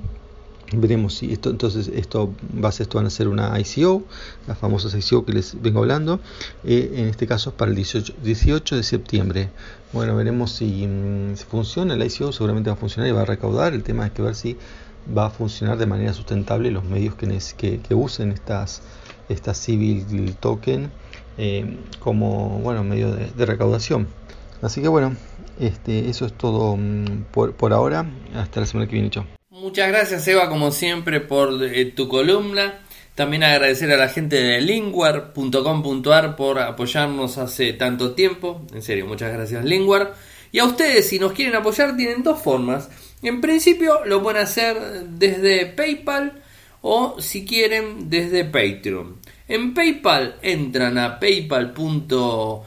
Veremos 0.73 1.15
si 1.15 1.33
esto, 1.33 1.49
entonces, 1.49 1.89
esto 1.89 2.33
base 2.53 2.83
esto 2.83 2.97
van 2.97 3.05
a 3.05 3.09
ser 3.09 3.27
una 3.27 3.59
ICO, 3.59 4.03
las 4.47 4.57
famosas 4.57 4.93
ICO 4.95 5.25
que 5.25 5.33
les 5.33 5.61
vengo 5.61 5.79
hablando. 5.79 6.21
Eh, 6.63 6.93
en 6.95 7.07
este 7.07 7.27
caso 7.27 7.49
es 7.49 7.55
para 7.55 7.71
el 7.71 7.75
18, 7.75 8.13
18 8.23 8.77
de 8.77 8.83
septiembre. 8.83 9.49
Bueno, 9.91 10.15
veremos 10.15 10.51
si, 10.51 10.87
mm, 10.87 11.35
funciona 11.49 11.93
el 11.93 12.03
ICO, 12.03 12.31
seguramente 12.31 12.69
va 12.69 12.75
a 12.75 12.79
funcionar 12.79 13.09
y 13.09 13.11
va 13.13 13.21
a 13.21 13.25
recaudar. 13.25 13.73
El 13.73 13.83
tema 13.83 14.05
es 14.05 14.13
que 14.13 14.21
ver 14.21 14.35
si 14.35 14.57
va 15.17 15.25
a 15.25 15.29
funcionar 15.29 15.77
de 15.77 15.87
manera 15.87 16.13
sustentable 16.13 16.71
los 16.71 16.85
medios 16.85 17.15
que, 17.15 17.81
usen 17.93 18.31
estas, 18.31 18.81
estas 19.31 19.57
civil 19.57 20.35
token 20.39 20.91
eh, 21.37 21.77
como 21.99 22.59
bueno 22.59 22.83
medio 22.83 23.13
de 23.13 23.45
recaudación. 23.45 24.07
Así 24.61 24.81
que 24.81 24.87
bueno, 24.87 25.15
este, 25.59 26.09
eso 26.09 26.25
es 26.25 26.33
todo 26.33 26.75
mm, 26.75 27.25
por, 27.31 27.73
ahora. 27.73 28.05
Hasta 28.35 28.61
la 28.61 28.65
semana 28.65 28.87
que 28.87 28.93
viene. 28.93 29.09
Chao. 29.09 29.25
Muchas 29.49 29.87
gracias, 29.89 30.27
Eva, 30.27 30.49
como 30.49 30.71
siempre, 30.71 31.19
por 31.19 31.63
eh, 31.63 31.85
tu 31.85 32.07
columna. 32.07 32.79
También 33.15 33.43
agradecer 33.43 33.91
a 33.91 33.97
la 33.97 34.07
gente 34.07 34.37
de 34.37 34.61
lingwar.com.ar 34.61 36.35
por 36.35 36.59
apoyarnos 36.59 37.37
hace 37.37 37.73
tanto 37.73 38.13
tiempo. 38.13 38.61
En 38.73 38.81
serio, 38.81 39.05
muchas 39.05 39.31
gracias, 39.31 39.63
Lingwar. 39.63 40.15
Y 40.51 40.59
a 40.59 40.65
ustedes, 40.65 41.07
si 41.07 41.19
nos 41.19 41.33
quieren 41.33 41.55
apoyar, 41.55 41.95
tienen 41.95 42.23
dos 42.23 42.41
formas. 42.41 42.89
En 43.21 43.39
principio, 43.39 44.03
lo 44.05 44.23
pueden 44.23 44.41
hacer 44.41 44.77
desde 45.09 45.67
PayPal 45.67 46.41
o, 46.81 47.17
si 47.19 47.45
quieren, 47.45 48.09
desde 48.09 48.45
Patreon. 48.45 49.17
En 49.51 49.73
PayPal 49.73 50.35
entran 50.41 50.97
a 50.97 51.19
paypal.me 51.19 52.63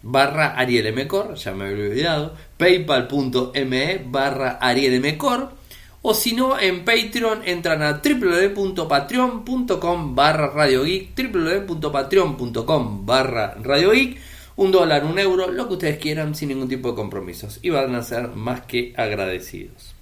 barra 0.00 0.54
Ariel 0.56 0.94
Mcor, 0.94 1.34
ya 1.34 1.52
me 1.52 1.66
había 1.66 1.84
olvidado, 1.84 2.34
paypal.me 2.56 4.00
barra 4.06 4.52
Ariel 4.62 5.02
Mcor, 5.02 5.52
O 6.00 6.14
si 6.14 6.32
no, 6.32 6.58
en 6.58 6.86
Patreon 6.86 7.42
entran 7.44 7.82
a 7.82 8.00
www.patreon.com 8.02 10.14
barra 10.14 10.46
Radio 10.46 10.84
Geek, 10.84 11.10
www.patreon.com 11.14 13.04
barra 13.04 13.54
Radio 13.62 13.90
Geek, 13.90 14.18
un 14.56 14.72
dólar, 14.72 15.04
un 15.04 15.18
euro, 15.18 15.50
lo 15.50 15.68
que 15.68 15.74
ustedes 15.74 15.98
quieran 15.98 16.34
sin 16.34 16.48
ningún 16.48 16.70
tipo 16.70 16.88
de 16.88 16.94
compromisos. 16.94 17.58
Y 17.60 17.68
van 17.68 17.94
a 17.94 18.02
ser 18.02 18.28
más 18.28 18.62
que 18.62 18.94
agradecidos. 18.96 19.94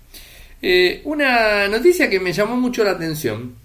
Eh, 0.62 1.00
una 1.02 1.66
noticia 1.66 2.08
que 2.08 2.20
me 2.20 2.32
llamó 2.32 2.56
mucho 2.56 2.84
la 2.84 2.92
atención, 2.92 3.56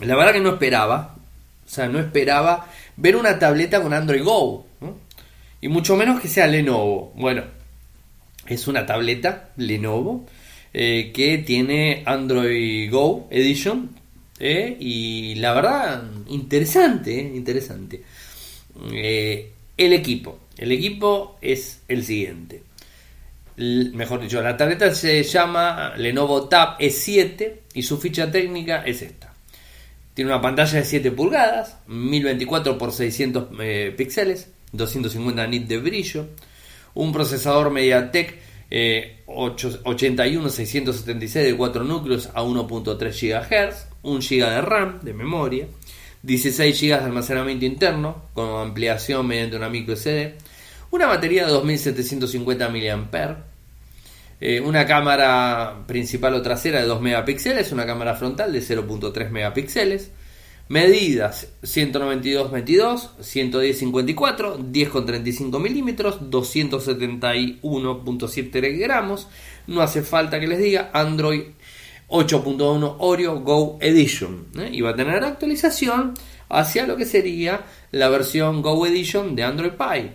la 0.00 0.14
verdad 0.14 0.34
que 0.34 0.40
no 0.40 0.50
esperaba, 0.50 1.16
o 1.64 1.68
sea, 1.68 1.88
no 1.88 1.98
esperaba 1.98 2.70
ver 2.96 3.16
una 3.16 3.38
tableta 3.38 3.82
con 3.82 3.92
Android 3.92 4.22
Go, 4.22 4.66
y 5.60 5.68
mucho 5.68 5.96
menos 5.96 6.20
que 6.20 6.28
sea 6.28 6.46
Lenovo. 6.46 7.12
Bueno, 7.16 7.42
es 8.46 8.68
una 8.68 8.84
tableta 8.84 9.50
Lenovo 9.56 10.26
eh, 10.72 11.10
que 11.14 11.38
tiene 11.38 12.02
Android 12.04 12.90
Go 12.90 13.28
Edition 13.30 13.90
eh, 14.38 14.76
y 14.78 15.36
la 15.36 15.54
verdad 15.54 16.02
interesante, 16.28 17.12
interesante. 17.14 18.02
el 18.92 19.92
equipo, 19.92 20.40
el 20.58 20.72
equipo 20.72 21.38
es 21.40 21.80
el 21.88 22.04
siguiente 22.04 22.62
mejor 23.56 24.20
dicho, 24.20 24.42
la 24.42 24.56
tableta 24.56 24.94
se 24.94 25.22
llama 25.22 25.94
Lenovo 25.96 26.48
Tab 26.48 26.78
E7 26.78 27.52
y 27.74 27.82
su 27.82 27.98
ficha 27.98 28.30
técnica 28.30 28.82
es 28.84 29.02
esta. 29.02 29.33
Tiene 30.14 30.30
una 30.30 30.40
pantalla 30.40 30.78
de 30.78 30.84
7 30.84 31.10
pulgadas, 31.10 31.78
1024 31.88 32.78
x 32.80 32.94
600 32.94 33.48
píxeles, 33.96 34.50
250 34.72 35.46
nits 35.48 35.68
de 35.68 35.78
brillo, 35.78 36.28
un 36.94 37.12
procesador 37.12 37.70
MediaTek 37.70 38.38
eh, 38.70 39.22
81676 39.26 41.46
de 41.46 41.56
4 41.56 41.84
núcleos 41.84 42.30
a 42.34 42.42
1.3 42.42 42.98
GHz, 42.98 43.86
1 44.02 44.20
GB 44.20 44.50
de 44.50 44.60
RAM 44.60 45.00
de 45.00 45.14
memoria, 45.14 45.68
16 46.22 46.80
GB 46.80 46.88
de 46.88 47.04
almacenamiento 47.04 47.64
interno 47.64 48.24
con 48.32 48.60
ampliación 48.60 49.26
mediante 49.26 49.56
una 49.56 49.68
micro 49.68 49.96
SD, 49.96 50.34
una 50.90 51.06
batería 51.06 51.46
de 51.46 51.52
2750 51.52 52.68
mAh, 52.68 53.53
eh, 54.40 54.60
una 54.60 54.86
cámara 54.86 55.84
principal 55.86 56.34
o 56.34 56.42
trasera 56.42 56.80
de 56.80 56.86
2 56.86 57.00
megapíxeles, 57.00 57.72
una 57.72 57.86
cámara 57.86 58.14
frontal 58.14 58.52
de 58.52 58.60
0.3 58.60 59.30
megapíxeles, 59.30 60.10
medidas 60.68 61.48
192-22, 61.62 63.16
110-54, 63.20 64.58
10,35 64.72 65.60
milímetros, 65.60 66.20
271.7 66.30 68.78
gramos, 68.78 69.28
no 69.66 69.82
hace 69.82 70.02
falta 70.02 70.40
que 70.40 70.46
les 70.46 70.58
diga, 70.58 70.88
Android 70.92 71.42
8.1 72.08 72.96
Oreo 72.98 73.40
Go 73.40 73.78
Edition, 73.80 74.46
¿eh? 74.58 74.68
y 74.72 74.80
va 74.80 74.90
a 74.90 74.96
tener 74.96 75.24
actualización 75.24 76.14
hacia 76.48 76.86
lo 76.86 76.96
que 76.96 77.06
sería 77.06 77.64
la 77.90 78.08
versión 78.08 78.62
Go 78.62 78.86
Edition 78.86 79.34
de 79.34 79.42
Android 79.42 79.72
Pie. 79.72 80.12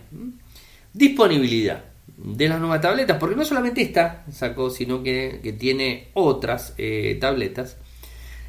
Disponibilidad 0.92 1.89
de 2.22 2.48
las 2.48 2.60
nuevas 2.60 2.80
tabletas, 2.80 3.18
porque 3.18 3.36
no 3.36 3.44
solamente 3.44 3.82
esta 3.82 4.24
sacó, 4.30 4.70
sino 4.70 5.02
que, 5.02 5.56
tiene 5.58 6.08
otras 6.14 6.74
eh, 6.78 7.18
tabletas. 7.20 7.76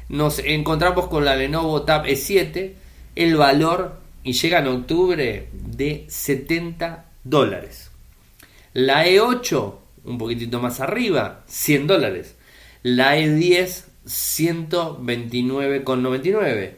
Nos 0.08 0.38
encontramos 0.40 1.08
con 1.08 1.24
la 1.24 1.36
Lenovo 1.36 1.82
Tab 1.82 2.04
E7, 2.04 2.72
el 3.16 3.36
valor, 3.36 4.00
y 4.24 4.34
llega 4.34 4.58
en 4.58 4.66
octubre, 4.68 5.48
de 5.52 6.04
70 6.08 7.06
dólares. 7.24 7.90
La 8.74 9.06
E8, 9.06 9.74
un 10.04 10.18
poquitito 10.18 10.60
más 10.60 10.80
arriba, 10.80 11.44
100 11.46 11.86
dólares. 11.86 12.34
La 12.82 13.16
E10, 13.16 13.84
129,99. 14.06 16.74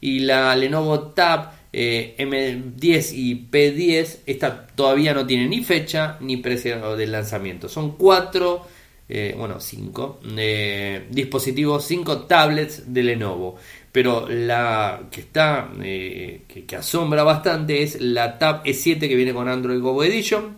Y 0.00 0.20
la 0.20 0.54
Lenovo 0.54 1.08
Tab 1.08 1.57
eh, 1.72 2.14
M10 2.18 3.12
y 3.12 3.48
P10 3.50 4.20
esta 4.26 4.66
todavía 4.66 5.12
no 5.12 5.26
tiene 5.26 5.46
ni 5.48 5.62
fecha 5.62 6.16
ni 6.20 6.38
precio 6.38 6.96
de 6.96 7.06
lanzamiento. 7.06 7.68
Son 7.68 7.96
cuatro, 7.96 8.66
eh, 9.08 9.34
bueno, 9.36 9.60
cinco 9.60 10.20
eh, 10.36 11.06
dispositivos, 11.10 11.84
cinco 11.86 12.20
tablets 12.22 12.92
de 12.92 13.02
Lenovo. 13.02 13.56
Pero 13.90 14.28
la 14.28 15.08
que 15.10 15.22
está, 15.22 15.70
que, 15.80 16.64
que, 16.66 16.76
asombra 16.76 17.22
bastante 17.24 17.82
es 17.82 18.00
la 18.00 18.38
Tab 18.38 18.62
E7 18.64 19.00
que 19.00 19.16
viene 19.16 19.32
con 19.32 19.48
Android 19.48 19.80
Go 19.80 20.04
Edition. 20.04 20.56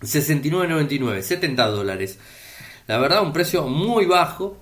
69.99, 0.00 1.22
70 1.22 1.66
dólares. 1.68 2.18
La 2.86 2.98
verdad, 2.98 3.22
un 3.22 3.32
precio 3.32 3.66
muy 3.68 4.06
bajo 4.06 4.58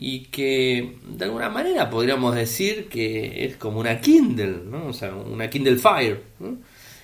y 0.00 0.26
que 0.26 0.96
de 1.08 1.24
alguna 1.24 1.50
manera 1.50 1.90
podríamos 1.90 2.34
decir 2.36 2.88
que 2.88 3.44
es 3.44 3.56
como 3.56 3.80
una 3.80 4.00
Kindle, 4.00 4.60
o 4.86 4.92
sea, 4.92 5.12
una 5.12 5.50
Kindle 5.50 5.76
Fire. 5.76 6.22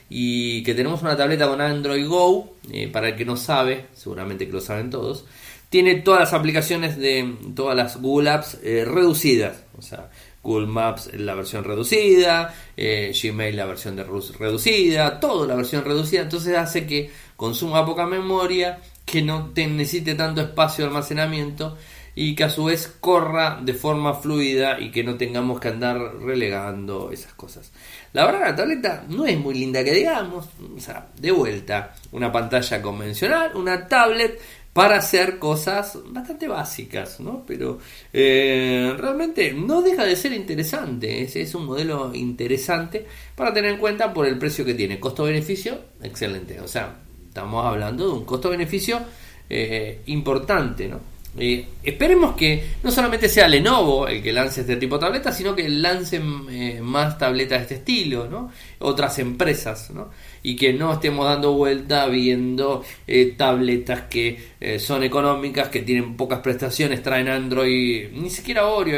Y 0.09 0.63
que 0.63 0.75
tenemos 0.75 1.03
una 1.03 1.17
tableta 1.17 1.49
con 1.49 1.61
Android 1.61 2.07
Go, 2.07 2.55
eh, 2.71 2.89
para 2.89 3.09
el 3.09 3.17
que 3.17 3.25
no 3.25 3.37
sabe, 3.37 3.87
seguramente 3.95 4.47
que 4.47 4.53
lo 4.53 4.61
saben 4.61 4.91
todos, 4.91 5.25
tiene 5.69 5.97
todas 5.97 6.21
las 6.21 6.33
aplicaciones 6.35 6.97
de 6.97 7.35
todas 7.57 7.77
las 7.77 8.01
Google 8.01 8.31
Apps 8.31 8.59
eh, 8.63 8.85
reducidas, 8.87 9.65
o 9.77 9.83
sea, 9.83 10.09
Google 10.41 10.69
Maps 10.69 11.11
la 11.15 11.35
versión 11.35 11.65
reducida, 11.65 12.55
eh, 12.77 13.13
Gmail 13.21 13.57
la 13.57 13.65
versión 13.65 13.97
de 13.97 14.05
reducida, 14.05 15.19
todo 15.19 15.47
la 15.49 15.57
versión 15.57 15.85
reducida, 15.85 16.23
entonces 16.23 16.57
hace 16.57 16.87
que 16.87 17.11
consuma 17.35 17.85
poca 17.85 18.07
memoria, 18.07 18.79
que 19.05 19.21
no 19.21 19.51
te 19.53 19.67
necesite 19.67 20.15
tanto 20.15 20.43
espacio 20.43 20.85
de 20.85 20.91
almacenamiento 20.91 21.77
y 22.15 22.35
que 22.35 22.45
a 22.45 22.51
su 22.51 22.65
vez 22.65 22.97
corra 23.01 23.61
de 23.63 23.75
forma 23.75 24.15
fluida 24.15 24.79
y 24.81 24.91
que 24.91 25.03
no 25.03 25.17
tengamos 25.17 25.59
que 25.61 25.69
andar 25.69 25.99
relegando 26.21 27.11
esas 27.11 27.35
cosas. 27.35 27.73
La 28.13 28.27
verdad 28.27 28.41
la 28.41 28.57
tableta 28.57 29.05
no 29.09 29.27
es 29.27 29.39
muy 29.39 29.55
linda 29.55 29.83
que 29.83 29.93
digamos, 29.93 30.49
o 30.77 30.81
sea, 30.81 31.09
de 31.19 31.31
vuelta, 31.31 31.95
una 32.13 32.31
pantalla 32.31 32.81
convencional, 32.81 33.57
una 33.57 33.89
tablet 33.89 34.41
para 34.73 34.97
hacer 34.97 35.39
cosas 35.39 35.99
bastante 36.07 36.49
básicas, 36.49 37.21
¿no? 37.21 37.45
Pero 37.47 37.79
eh, 38.13 38.93
realmente 38.99 39.53
no 39.53 39.81
deja 39.81 40.05
de 40.05 40.17
ser 40.17 40.33
interesante, 40.33 41.23
es, 41.23 41.37
es, 41.37 41.55
un 41.55 41.67
modelo 41.67 42.13
interesante 42.13 43.07
para 43.37 43.55
tener 43.55 43.71
en 43.71 43.79
cuenta 43.79 44.13
por 44.13 44.27
el 44.27 44.37
precio 44.37 44.65
que 44.65 44.75
tiene. 44.75 44.99
Costo-beneficio, 44.99 45.79
excelente, 46.03 46.61
o 46.61 46.67
sea, 46.67 46.97
estamos 47.29 47.65
hablando 47.65 48.09
de 48.09 48.13
un 48.15 48.25
costo-beneficio 48.25 49.01
eh, 49.49 50.03
importante, 50.07 50.89
¿no? 50.89 51.14
Eh, 51.37 51.67
esperemos 51.83 52.37
que 52.37 52.63
no 52.85 52.93
solamente 52.93 53.29
sea 53.29 53.49
Lenovo 53.49 54.07
el 54.07 54.23
que 54.23 54.33
lance 54.33 54.61
este 54.61 54.77
tipo 54.77 54.97
de 54.97 55.01
tabletas, 55.07 55.37
sino 55.37 55.55
que 55.55 55.69
lancen 55.69 56.47
eh, 56.49 56.81
más 56.81 57.19
tabletas 57.19 57.59
de 57.59 57.63
este 57.63 57.75
estilo, 57.77 58.29
¿no? 58.29 58.53
Otras 58.79 59.19
empresas, 59.19 59.91
¿no? 59.91 60.11
Y 60.45 60.55
que 60.55 60.73
no 60.73 60.93
estemos 60.93 61.27
dando 61.27 61.55
vuelta 61.55 62.07
viendo 62.07 62.85
eh, 63.07 63.35
tabletas 63.37 64.03
que 64.03 64.55
son 64.79 65.03
económicas, 65.03 65.69
que 65.69 65.83
tienen 65.83 66.17
pocas 66.17 66.39
prestaciones, 66.39 67.03
traen 67.03 67.29
Android, 67.29 68.11
ni 68.13 68.31
siquiera 68.31 68.67
Oreo, 68.67 68.97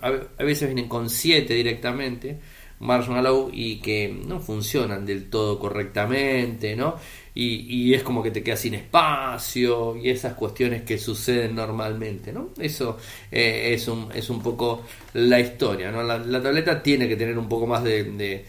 a 0.00 0.42
veces 0.42 0.68
vienen 0.68 0.88
con 0.88 1.10
7 1.10 1.52
directamente, 1.52 2.38
Marshmallow, 2.82 3.50
y 3.52 3.76
que 3.80 4.14
no 4.26 4.40
funcionan 4.40 5.06
del 5.06 5.30
todo 5.30 5.58
correctamente, 5.58 6.76
¿no? 6.76 6.96
y, 7.34 7.94
es 7.94 8.02
como 8.02 8.22
que 8.22 8.30
te 8.30 8.42
quedas 8.42 8.60
sin 8.60 8.74
espacio 8.74 9.96
y 9.96 10.10
esas 10.10 10.34
cuestiones 10.34 10.82
que 10.82 10.98
suceden 10.98 11.54
normalmente, 11.54 12.32
¿no? 12.32 12.50
Eso 12.58 12.98
eh, 13.30 13.72
es, 13.72 13.88
un, 13.88 14.10
es 14.14 14.28
un 14.28 14.42
poco 14.42 14.82
la 15.14 15.40
historia, 15.40 15.90
¿no? 15.90 16.02
La, 16.02 16.42
tableta 16.42 16.82
tiene 16.82 17.08
que 17.08 17.16
tener 17.16 17.38
un 17.38 17.48
poco 17.48 17.66
más 17.66 17.82
de, 17.84 18.04
de, 18.04 18.44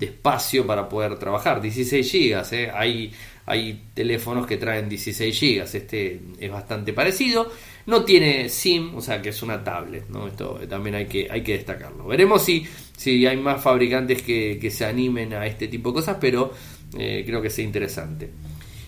espacio 0.00 0.66
para 0.66 0.88
poder 0.88 1.18
trabajar, 1.18 1.62
16 1.62 2.10
gigas, 2.10 2.52
¿eh? 2.52 2.70
hay, 2.74 3.12
hay 3.46 3.84
teléfonos 3.94 4.46
que 4.46 4.58
traen 4.58 4.88
16 4.88 5.38
gigas, 5.38 5.74
este 5.74 6.20
es 6.40 6.50
bastante 6.50 6.92
parecido, 6.92 7.50
no 7.86 8.04
tiene 8.04 8.48
SIM, 8.48 8.94
o 8.94 9.00
sea 9.00 9.20
que 9.20 9.30
es 9.30 9.42
una 9.42 9.62
tablet, 9.62 10.08
¿no? 10.08 10.28
Esto 10.28 10.60
también 10.68 10.96
hay 10.96 11.06
que, 11.06 11.28
hay 11.30 11.42
que 11.42 11.54
destacarlo. 11.54 12.06
Veremos 12.06 12.44
si, 12.44 12.66
si 12.96 13.26
hay 13.26 13.36
más 13.36 13.62
fabricantes 13.62 14.22
que, 14.22 14.58
que 14.60 14.70
se 14.70 14.84
animen 14.84 15.34
a 15.34 15.46
este 15.46 15.68
tipo 15.68 15.90
de 15.90 15.94
cosas, 15.94 16.16
pero 16.20 16.52
eh, 16.96 17.22
creo 17.26 17.40
que 17.40 17.48
es 17.48 17.58
interesante. 17.58 18.30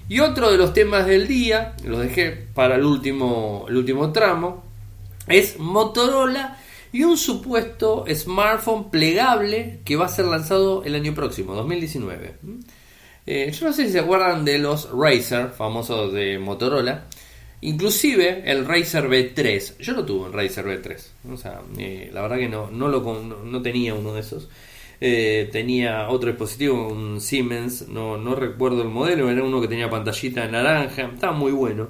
Y 0.08 0.20
otro 0.20 0.50
de 0.50 0.58
los 0.58 0.72
temas 0.72 1.06
del 1.06 1.26
día, 1.26 1.74
los 1.84 2.00
dejé 2.00 2.30
para 2.30 2.76
el 2.76 2.84
último, 2.84 3.64
el 3.68 3.76
último 3.76 4.12
tramo, 4.12 4.62
es 5.26 5.58
Motorola 5.58 6.58
y 6.92 7.02
un 7.02 7.16
supuesto 7.16 8.04
smartphone 8.14 8.90
plegable 8.90 9.80
que 9.84 9.96
va 9.96 10.06
a 10.06 10.08
ser 10.08 10.26
lanzado 10.26 10.84
el 10.84 10.94
año 10.94 11.14
próximo, 11.14 11.54
2019. 11.54 12.36
Eh, 13.26 13.50
yo 13.50 13.66
no 13.66 13.72
sé 13.72 13.86
si 13.86 13.92
se 13.92 14.00
acuerdan 14.00 14.44
de 14.44 14.58
los 14.58 14.90
Razer, 14.90 15.48
famosos 15.48 16.12
de 16.12 16.38
Motorola. 16.38 17.06
Inclusive 17.64 18.42
el 18.44 18.66
Razer 18.66 19.08
B3. 19.08 19.78
Yo 19.78 19.94
no 19.94 20.04
tuve 20.04 20.26
un 20.26 20.34
Razer 20.34 20.66
B3. 20.66 21.32
O 21.32 21.36
sea, 21.38 21.62
eh, 21.78 22.10
la 22.12 22.20
verdad 22.20 22.36
que 22.36 22.48
no, 22.48 22.70
no, 22.70 22.88
lo, 22.88 23.00
no 23.22 23.62
tenía 23.62 23.94
uno 23.94 24.12
de 24.12 24.20
esos. 24.20 24.50
Eh, 25.00 25.48
tenía 25.50 26.10
otro 26.10 26.28
dispositivo, 26.28 26.88
un 26.88 27.22
Siemens, 27.22 27.88
no, 27.88 28.18
no 28.18 28.34
recuerdo 28.34 28.82
el 28.82 28.88
modelo, 28.88 29.30
era 29.30 29.42
uno 29.42 29.62
que 29.62 29.68
tenía 29.68 29.88
pantallita 29.88 30.46
naranja, 30.46 31.10
estaba 31.14 31.32
muy 31.32 31.52
bueno. 31.52 31.88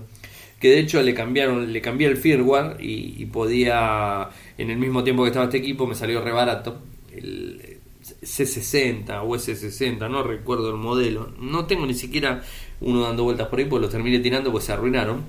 que 0.61 0.71
de 0.71 0.79
hecho 0.79 1.03
le 1.03 1.13
cambiaron, 1.13 1.73
le 1.73 1.81
cambié 1.81 2.07
el 2.07 2.17
firmware 2.19 2.77
y, 2.81 3.25
podía, 3.27 4.31
en 4.57 4.71
el 4.71 4.79
mismo 4.79 5.03
tiempo 5.03 5.25
que 5.25 5.29
estaba 5.29 5.47
este 5.47 5.59
equipo, 5.59 5.89
me 5.89 5.97
salió 5.97 6.21
re 6.23 6.31
barato. 6.31 6.83
El 7.13 7.81
C60 8.01 9.23
o 9.25 9.35
S60, 9.35 10.09
no 10.09 10.23
recuerdo 10.23 10.71
el 10.71 10.77
modelo. 10.77 11.33
No 11.41 11.67
tengo 11.67 11.85
ni 11.85 11.95
siquiera 11.95 12.43
uno 12.81 13.03
dando 13.03 13.25
vueltas 13.25 13.49
por 13.49 13.59
ahí, 13.59 13.65
pues 13.65 13.83
los 13.83 13.91
terminé 13.91 14.21
tirando, 14.21 14.53
pues 14.53 14.65
se 14.65 14.73
arruinaron. 14.73 15.25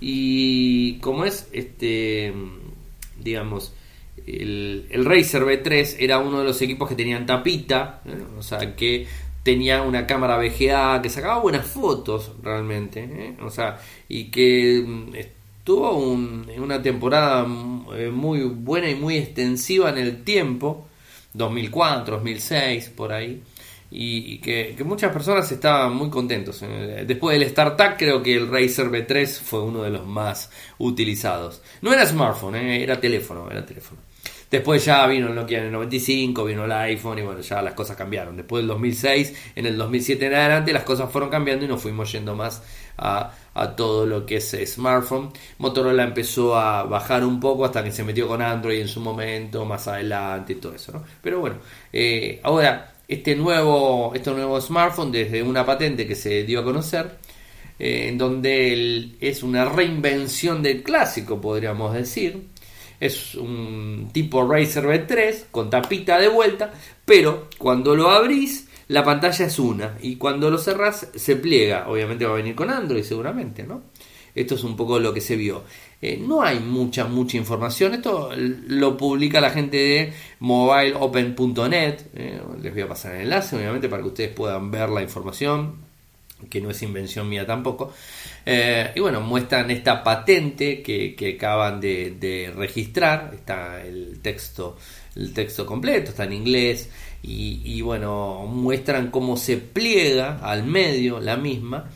Y 0.00 0.98
como 0.98 1.24
es, 1.24 1.48
este, 1.52 2.32
digamos, 3.22 3.72
el, 4.26 4.86
el 4.90 5.04
Razer 5.04 5.42
B3 5.44 5.96
era 5.98 6.18
uno 6.18 6.40
de 6.40 6.44
los 6.44 6.60
equipos 6.62 6.88
que 6.88 6.94
tenían 6.94 7.26
tapita, 7.26 8.02
¿eh? 8.04 8.22
o 8.38 8.42
sea 8.42 8.74
que 8.74 9.06
tenía 9.42 9.82
una 9.82 10.06
cámara 10.06 10.38
VGA 10.38 11.00
que 11.00 11.08
sacaba 11.08 11.38
buenas 11.40 11.66
fotos 11.66 12.32
realmente, 12.42 13.04
¿eh? 13.04 13.36
o 13.40 13.50
sea, 13.50 13.78
y 14.08 14.24
que 14.24 14.82
mm, 14.84 15.14
estuvo 15.14 15.98
una 15.98 16.82
temporada 16.82 17.46
eh, 17.96 18.10
muy 18.12 18.40
buena 18.42 18.90
y 18.90 18.96
muy 18.96 19.16
extensiva 19.16 19.90
en 19.90 19.98
el 19.98 20.24
tiempo, 20.24 20.88
2004, 21.34 22.16
2006, 22.16 22.90
por 22.90 23.12
ahí. 23.12 23.42
Y, 23.98 24.38
que, 24.38 24.76
muchas 24.84 25.10
personas 25.10 25.50
estaban 25.50 25.96
muy 25.96 26.10
contentos. 26.10 26.62
Después 27.06 27.38
del 27.38 27.48
StarTAC 27.48 27.98
creo 27.98 28.22
que 28.22 28.34
el 28.34 28.48
Razer 28.48 28.90
B3 28.90 29.26
fue 29.26 29.62
uno 29.62 29.82
de 29.82 29.88
los 29.88 30.06
más 30.06 30.50
utilizados. 30.76 31.62
No 31.80 31.94
era 31.94 32.04
smartphone, 32.04 32.56
era 32.56 33.00
teléfono, 33.00 33.50
era 33.50 33.64
teléfono. 33.64 33.98
Después 34.50 34.84
ya 34.84 35.06
vino 35.06 35.28
el 35.28 35.34
Nokia 35.34 35.60
en 35.60 35.64
el 35.66 35.72
95, 35.72 36.44
vino 36.44 36.66
el 36.66 36.72
iPhone 36.72 37.18
y 37.18 37.22
bueno, 37.22 37.40
ya 37.40 37.62
las 37.62 37.72
cosas 37.72 37.96
cambiaron. 37.96 38.36
Después 38.36 38.60
del 38.60 38.68
2006, 38.68 39.52
en 39.56 39.64
el 39.64 39.78
2007 39.78 40.26
en 40.26 40.34
adelante, 40.34 40.72
las 40.74 40.84
cosas 40.84 41.10
fueron 41.10 41.30
cambiando 41.30 41.64
y 41.64 41.68
nos 41.68 41.80
fuimos 41.80 42.12
yendo 42.12 42.36
más 42.36 42.62
a, 42.98 43.32
todo 43.76 44.04
lo 44.04 44.26
que 44.26 44.36
es 44.36 44.56
smartphone. 44.66 45.30
Motorola 45.56 46.04
empezó 46.04 46.54
a 46.54 46.82
bajar 46.84 47.24
un 47.24 47.40
poco 47.40 47.64
hasta 47.64 47.82
que 47.82 47.90
se 47.90 48.04
metió 48.04 48.28
con 48.28 48.42
Android 48.42 48.78
en 48.78 48.88
su 48.88 49.00
momento, 49.00 49.64
más 49.64 49.88
adelante 49.88 50.52
y 50.52 50.56
todo 50.56 50.74
eso. 50.74 50.92
¿no? 50.92 51.02
Pero 51.22 51.40
bueno, 51.40 51.56
eh, 51.92 52.40
ahora 52.44 52.95
este 53.08 53.36
nuevo, 53.36 54.12
este 54.14 54.30
nuevo 54.30 54.60
smartphone 54.60 55.12
desde 55.12 55.42
una 55.42 55.64
patente 55.64 56.06
que 56.06 56.14
se 56.14 56.44
dio 56.44 56.60
a 56.60 56.64
conocer, 56.64 57.18
eh, 57.78 58.08
en 58.08 58.18
donde 58.18 59.16
es 59.20 59.42
una 59.42 59.64
reinvención 59.66 60.62
del 60.62 60.82
clásico, 60.82 61.40
podríamos 61.40 61.94
decir 61.94 62.56
es 63.00 63.34
un 63.34 64.08
tipo 64.12 64.46
Razer 64.46 64.84
B3 64.84 65.46
con 65.50 65.70
tapita 65.70 66.18
de 66.18 66.28
vuelta, 66.28 66.72
pero 67.04 67.48
cuando 67.58 67.94
lo 67.94 68.10
abrís 68.10 68.68
la 68.88 69.04
pantalla 69.04 69.46
es 69.46 69.58
una 69.58 69.98
y 70.00 70.16
cuando 70.16 70.50
lo 70.50 70.58
cerrás 70.58 71.08
se 71.14 71.36
pliega. 71.36 71.88
Obviamente 71.88 72.24
va 72.24 72.32
a 72.32 72.36
venir 72.36 72.54
con 72.54 72.70
Android 72.70 73.02
seguramente, 73.02 73.64
¿no? 73.64 73.82
Esto 74.36 74.54
es 74.54 74.64
un 74.64 74.76
poco 74.76 75.00
lo 75.00 75.14
que 75.14 75.20
se 75.20 75.34
vio. 75.34 75.64
Eh, 76.00 76.18
no 76.20 76.42
hay 76.42 76.60
mucha, 76.60 77.06
mucha 77.06 77.38
información. 77.38 77.94
Esto 77.94 78.30
lo 78.36 78.96
publica 78.96 79.40
la 79.40 79.50
gente 79.50 79.78
de 79.78 80.12
mobileopen.net. 80.40 82.00
Eh, 82.14 82.42
les 82.62 82.72
voy 82.72 82.82
a 82.82 82.88
pasar 82.88 83.16
el 83.16 83.22
enlace, 83.22 83.56
obviamente, 83.56 83.88
para 83.88 84.02
que 84.02 84.08
ustedes 84.08 84.30
puedan 84.30 84.70
ver 84.70 84.90
la 84.90 85.02
información, 85.02 85.76
que 86.50 86.60
no 86.60 86.70
es 86.70 86.82
invención 86.82 87.26
mía 87.28 87.46
tampoco. 87.46 87.94
Eh, 88.44 88.92
y 88.94 89.00
bueno, 89.00 89.22
muestran 89.22 89.70
esta 89.70 90.04
patente 90.04 90.82
que, 90.82 91.34
acaban 91.36 91.80
de, 91.80 92.52
registrar, 92.54 93.32
está 93.34 93.82
el 93.84 94.20
texto, 94.20 94.76
el 95.16 95.32
texto 95.32 95.64
completo, 95.64 96.10
está 96.10 96.24
en 96.24 96.34
inglés, 96.34 96.90
y, 97.22 97.80
bueno, 97.80 98.46
muestran 98.46 99.10
cómo 99.10 99.36
se 99.36 99.56
pliega 99.56 100.38
al 100.38 100.64
medio 100.64 101.18
la 101.18 101.36
misma. 101.36 101.90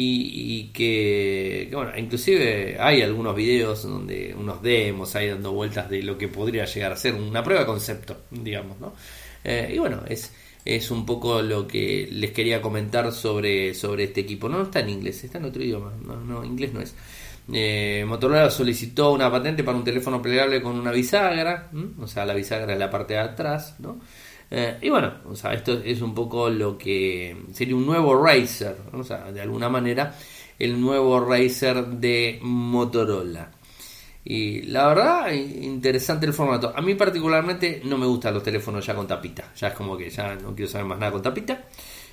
Y, 0.00 0.70
que, 0.72 1.68
bueno, 1.72 1.90
inclusive 1.96 2.76
hay 2.78 3.02
algunos 3.02 3.34
videos 3.34 3.82
donde 3.82 4.32
unos 4.38 4.62
demos 4.62 5.16
ahí 5.16 5.28
dando 5.28 5.50
vueltas 5.50 5.90
de 5.90 6.04
lo 6.04 6.16
que 6.16 6.28
podría 6.28 6.66
llegar 6.66 6.92
a 6.92 6.96
ser 6.96 7.14
una 7.14 7.42
prueba 7.42 7.62
de 7.62 7.66
concepto, 7.66 8.16
digamos, 8.30 8.78
¿no? 8.78 8.92
Eh, 9.42 9.72
y 9.74 9.78
bueno, 9.78 10.02
es, 10.08 10.32
es 10.64 10.90
un 10.92 11.04
poco 11.04 11.42
lo 11.42 11.66
que 11.66 12.08
les 12.12 12.30
quería 12.30 12.62
comentar 12.62 13.10
sobre, 13.12 13.74
sobre 13.74 14.04
este 14.04 14.20
equipo. 14.20 14.48
No, 14.48 14.62
está 14.62 14.80
en 14.80 14.90
inglés, 14.90 15.24
está 15.24 15.38
en 15.38 15.46
otro 15.46 15.64
idioma. 15.64 15.92
No, 16.04 16.16
no 16.16 16.44
inglés 16.44 16.72
no 16.72 16.80
es. 16.80 16.94
Eh, 17.52 18.04
Motorola 18.06 18.50
solicitó 18.50 19.12
una 19.12 19.28
patente 19.30 19.64
para 19.64 19.78
un 19.78 19.84
teléfono 19.84 20.22
plegable 20.22 20.62
con 20.62 20.78
una 20.78 20.92
bisagra, 20.92 21.70
o 21.98 22.06
sea, 22.06 22.24
la 22.26 22.34
bisagra 22.34 22.74
es 22.74 22.78
la 22.78 22.90
parte 22.90 23.14
de 23.14 23.20
atrás, 23.20 23.76
¿no? 23.78 23.98
Eh, 24.50 24.78
y 24.82 24.88
bueno, 24.88 25.12
o 25.26 25.36
sea, 25.36 25.52
esto 25.52 25.80
es 25.84 26.00
un 26.00 26.14
poco 26.14 26.48
lo 26.48 26.78
que 26.78 27.36
sería 27.52 27.76
un 27.76 27.86
nuevo 27.86 28.22
Razer, 28.22 28.76
o 28.92 29.04
sea, 29.04 29.30
de 29.30 29.42
alguna 29.42 29.68
manera 29.68 30.14
el 30.58 30.80
nuevo 30.80 31.20
Razer 31.20 31.86
de 31.86 32.38
Motorola. 32.42 33.50
Y 34.24 34.62
la 34.62 34.88
verdad, 34.88 35.32
interesante 35.32 36.26
el 36.26 36.34
formato. 36.34 36.72
A 36.76 36.82
mí 36.82 36.94
particularmente 36.94 37.80
no 37.84 37.96
me 37.96 38.06
gustan 38.06 38.34
los 38.34 38.42
teléfonos 38.42 38.84
ya 38.84 38.94
con 38.94 39.06
tapita. 39.06 39.52
Ya 39.56 39.68
es 39.68 39.74
como 39.74 39.96
que 39.96 40.10
ya 40.10 40.34
no 40.34 40.54
quiero 40.54 40.70
saber 40.70 40.86
más 40.86 40.98
nada 40.98 41.12
con 41.12 41.22
tapita. 41.22 41.64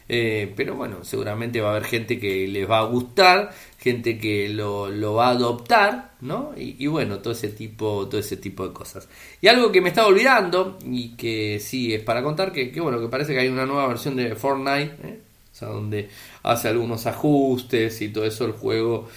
Eh, 0.07 0.53
pero 0.55 0.75
bueno, 0.75 1.03
seguramente 1.03 1.61
va 1.61 1.69
a 1.69 1.71
haber 1.71 1.85
gente 1.85 2.19
que 2.19 2.47
les 2.47 2.69
va 2.69 2.79
a 2.79 2.83
gustar, 2.83 3.51
gente 3.79 4.19
que 4.19 4.49
lo, 4.49 4.89
lo 4.89 5.15
va 5.15 5.27
a 5.27 5.31
adoptar, 5.31 6.11
¿no? 6.21 6.53
Y, 6.55 6.85
bueno, 6.87 7.19
todo 7.19 7.33
ese 7.33 7.49
tipo, 7.49 8.07
todo 8.07 8.19
ese 8.19 8.37
tipo 8.37 8.67
de 8.67 8.73
cosas. 8.73 9.07
Y 9.41 9.47
algo 9.47 9.71
que 9.71 9.81
me 9.81 9.89
estaba 9.89 10.07
olvidando 10.07 10.77
y 10.85 11.15
que 11.15 11.59
sí 11.59 11.93
es 11.93 12.03
para 12.03 12.21
contar 12.21 12.51
que, 12.51 12.71
que 12.71 12.81
bueno, 12.81 12.99
que 12.99 13.07
parece 13.07 13.33
que 13.33 13.39
hay 13.39 13.47
una 13.47 13.65
nueva 13.65 13.87
versión 13.87 14.15
de 14.15 14.35
Fortnite, 14.35 14.95
¿eh? 15.07 15.19
o 15.51 15.55
sea, 15.55 15.69
donde 15.69 16.09
hace 16.43 16.67
algunos 16.67 17.05
ajustes 17.07 18.01
y 18.01 18.09
todo 18.09 18.25
eso 18.25 18.45
el 18.45 18.51
juego 18.51 19.07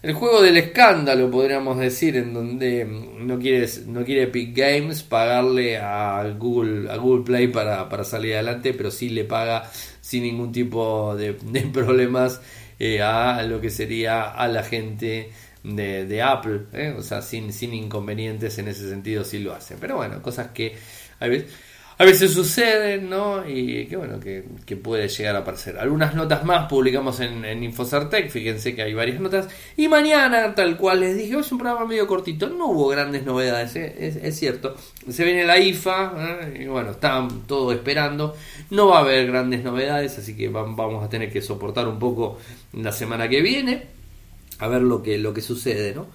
el 0.00 0.12
juego 0.12 0.40
del 0.40 0.56
escándalo, 0.56 1.28
podríamos 1.28 1.76
decir, 1.76 2.16
en 2.16 2.32
donde 2.32 2.84
no 2.84 3.36
quiere, 3.40 3.66
no 3.86 4.04
quiere 4.04 4.22
Epic 4.24 4.56
Games 4.56 5.02
pagarle 5.02 5.76
a 5.76 6.22
Google, 6.38 6.88
a 6.88 6.96
Google 6.96 7.24
Play 7.24 7.48
para, 7.48 7.88
para 7.88 8.04
salir 8.04 8.34
adelante, 8.34 8.74
pero 8.74 8.92
sí 8.92 9.08
le 9.08 9.24
paga 9.24 9.68
sin 10.08 10.22
ningún 10.22 10.52
tipo 10.52 11.14
de, 11.16 11.34
problemas 11.72 12.40
eh, 12.78 13.02
a 13.02 13.42
lo 13.42 13.60
que 13.60 13.68
sería 13.68 14.22
a 14.22 14.48
la 14.48 14.62
gente 14.62 15.30
de, 15.62 16.22
Apple, 16.22 16.62
¿eh? 16.72 16.94
o 16.96 17.02
sea, 17.02 17.20
sin, 17.20 17.52
sin 17.52 17.74
inconvenientes 17.74 18.56
en 18.56 18.68
ese 18.68 18.88
sentido 18.88 19.22
sí 19.22 19.38
lo 19.38 19.52
hacen. 19.52 19.76
Pero 19.78 19.96
bueno, 19.96 20.22
cosas 20.22 20.52
que 20.52 20.76
a 21.20 21.28
veces 21.28 21.52
a 22.00 22.04
veces 22.04 22.32
suceden, 22.32 23.10
¿no? 23.10 23.48
Y 23.48 23.86
que 23.86 23.96
bueno, 23.96 24.20
que, 24.20 24.44
puede 24.76 25.08
llegar 25.08 25.34
a 25.34 25.40
aparecer. 25.40 25.76
Algunas 25.78 26.14
notas 26.14 26.44
más 26.44 26.68
publicamos 26.68 27.18
en, 27.18 27.44
en 27.44 27.64
Infocertec, 27.64 28.30
fíjense 28.30 28.76
que 28.76 28.82
hay 28.82 28.94
varias 28.94 29.18
notas. 29.18 29.48
Y 29.76 29.88
mañana, 29.88 30.54
tal 30.54 30.76
cual 30.76 31.00
les 31.00 31.16
dije, 31.16 31.36
es 31.36 31.50
un 31.50 31.58
programa 31.58 31.84
medio 31.86 32.06
cortito, 32.06 32.48
no 32.48 32.66
hubo 32.68 32.86
grandes 32.86 33.24
novedades, 33.24 33.74
¿eh? 33.74 34.20
es, 34.22 34.38
cierto. 34.38 34.76
Se 35.08 35.24
viene 35.24 35.44
la 35.44 35.58
IFA, 35.58 36.12
¿eh? 36.16 36.62
y 36.62 36.66
bueno, 36.66 36.92
están 36.92 37.42
todos 37.48 37.74
esperando. 37.74 38.36
No 38.70 38.86
va 38.86 38.98
a 38.98 39.00
haber 39.00 39.26
grandes 39.26 39.64
novedades, 39.64 40.16
así 40.18 40.36
que 40.36 40.48
vamos 40.48 41.04
a 41.04 41.08
tener 41.08 41.32
que 41.32 41.42
soportar 41.42 41.88
un 41.88 41.98
poco 41.98 42.38
la 42.74 42.92
semana 42.92 43.28
que 43.28 43.42
viene, 43.42 43.86
a 44.60 44.68
ver 44.68 44.82
lo 44.82 45.02
que, 45.02 45.18
lo 45.18 45.34
que 45.34 45.40
sucede, 45.40 45.96
¿no? 45.96 46.06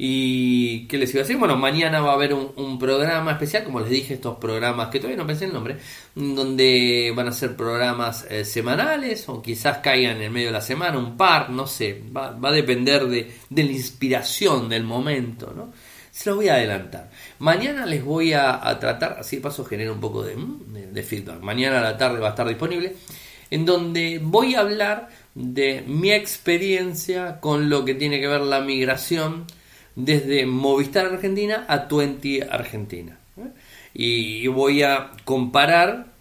¿Y 0.00 0.86
qué 0.86 0.96
les 0.96 1.10
iba 1.10 1.22
a 1.22 1.24
decir? 1.24 1.36
Bueno, 1.36 1.56
mañana 1.56 2.00
va 2.00 2.12
a 2.12 2.14
haber 2.14 2.32
un, 2.32 2.78
programa 2.78 3.32
especial, 3.32 3.64
como 3.64 3.80
les 3.80 3.90
dije, 3.90 4.14
estos 4.14 4.38
programas 4.38 4.90
que 4.90 5.00
todavía 5.00 5.20
no 5.20 5.26
pensé 5.26 5.46
el 5.46 5.52
nombre, 5.52 5.76
donde 6.14 7.12
van 7.16 7.26
a 7.26 7.32
ser 7.32 7.56
programas 7.56 8.24
eh, 8.30 8.44
semanales 8.44 9.28
o 9.28 9.42
quizás 9.42 9.78
caigan 9.78 10.18
en 10.18 10.22
el 10.22 10.30
medio 10.30 10.46
de 10.46 10.52
la 10.52 10.60
semana, 10.60 10.96
un 10.96 11.16
par, 11.16 11.50
no 11.50 11.66
sé, 11.66 12.00
va, 12.16 12.38
a 12.40 12.52
depender 12.52 13.06
de, 13.08 13.28
la 13.50 13.62
inspiración 13.62 14.68
del 14.68 14.84
momento, 14.84 15.52
¿no? 15.54 15.72
Se 16.12 16.30
lo 16.30 16.36
voy 16.36 16.48
a 16.48 16.54
adelantar. 16.54 17.10
Mañana 17.40 17.84
les 17.84 18.04
voy 18.04 18.32
a, 18.32 18.60
tratar, 18.78 19.16
así 19.18 19.38
paso 19.38 19.64
genera 19.64 19.90
un 19.90 20.00
poco 20.00 20.22
mm, 20.22 20.74
de, 20.74 20.86
de 20.92 21.02
feedback. 21.02 21.40
Mañana 21.42 21.80
a 21.80 21.82
la 21.82 21.96
tarde 21.98 22.20
va 22.20 22.28
a 22.28 22.30
estar 22.30 22.46
disponible, 22.46 22.94
en 23.50 23.66
donde 23.66 24.20
voy 24.22 24.54
a 24.54 24.60
hablar 24.60 25.08
de 25.34 25.82
mi 25.88 26.12
experiencia 26.12 27.40
con 27.40 27.68
lo 27.68 27.84
que 27.84 27.94
tiene 27.94 28.20
que 28.20 28.28
ver 28.28 28.42
la 28.42 28.60
migración 28.60 29.46
desde 29.98 30.46
Movistar 30.46 31.06
Argentina 31.06 31.64
a 31.66 31.88
Twenty 31.88 32.40
Argentina. 32.40 33.18
¿eh? 33.36 33.48
Y 33.94 34.46
voy 34.46 34.84
a 34.84 35.10
comparar 35.24 36.12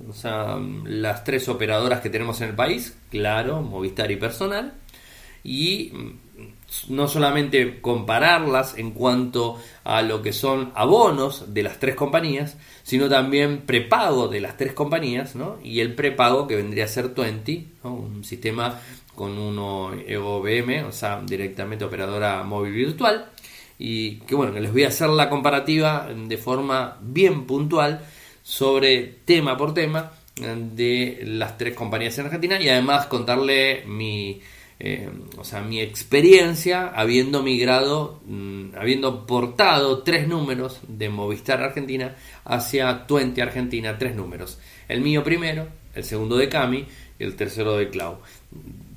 las 0.84 1.24
tres 1.24 1.48
operadoras 1.48 2.02
que 2.02 2.10
tenemos 2.10 2.42
en 2.42 2.50
el 2.50 2.56
país, 2.56 2.98
claro, 3.12 3.62
Movistar 3.62 4.10
y 4.10 4.16
Personal, 4.16 4.74
y 5.44 5.92
mm, 5.94 6.96
no 6.96 7.08
solamente 7.08 7.80
compararlas 7.80 8.80
en 8.80 8.92
cuanto 8.92 9.62
a 9.84 10.02
lo 10.02 10.24
que 10.24 10.34
son 10.34 10.72
abonos 10.74 11.54
de 11.54 11.62
las 11.62 11.80
tres 11.80 11.94
compañías, 11.94 12.58
sino 12.82 13.08
también 13.08 13.62
prepago 13.62 14.28
de 14.28 14.42
las 14.42 14.58
tres 14.58 14.74
compañías, 14.74 15.36
¿no? 15.36 15.60
y 15.64 15.82
el 15.82 15.94
prepago 15.94 16.48
que 16.48 16.56
vendría 16.56 16.86
a 16.86 16.88
ser 16.88 17.14
Twenty, 17.14 17.68
un 17.84 18.24
sistema 18.24 18.80
con 19.14 19.38
uno 19.38 19.94
EOBM, 19.94 20.88
o 20.88 20.92
sea, 20.92 21.22
directamente 21.24 21.86
operadora 21.86 22.44
móvil 22.44 22.74
virtual, 22.74 23.30
y 23.80 24.18
que 24.22 24.36
bueno, 24.36 24.54
que 24.54 24.62
les 24.62 24.72
voy 24.72 24.84
a 24.84 24.90
hacer 24.90 25.10
la 25.10 25.30
comparativa 25.30 26.08
de 26.14 26.38
forma 26.38 26.98
bien 27.02 27.46
puntual 27.46 28.02
sobre 28.44 29.04
tema 29.26 29.58
por 29.58 29.74
tema 29.74 30.12
de 30.36 31.20
las 31.24 31.58
tres 31.58 31.74
compañías 31.74 32.18
en 32.18 32.26
Argentina 32.26 32.62
y 32.62 32.70
además 32.70 33.08
contarle 33.08 33.84
mi, 33.86 34.42
eh, 34.80 35.10
o 35.38 35.44
sea, 35.44 35.62
mi 35.62 35.82
experiencia 35.82 36.88
habiendo 36.88 37.42
migrado, 37.42 38.22
mm, 38.26 38.76
habiendo 38.78 39.26
portado 39.26 40.04
tres 40.04 40.28
números 40.28 40.80
de 40.88 41.10
Movistar 41.10 41.62
Argentina 41.62 42.16
hacia 42.46 43.08
Tuente 43.08 43.42
Argentina, 43.42 43.98
tres 43.98 44.16
números. 44.16 44.60
El 44.88 45.02
mío 45.02 45.24
primero, 45.24 45.68
el 45.96 46.04
segundo 46.04 46.38
de 46.38 46.50
Cami 46.50 46.86
y 47.20 47.24
el 47.24 47.36
tercero 47.36 47.76
de 47.78 47.90
Clau. 47.90 48.20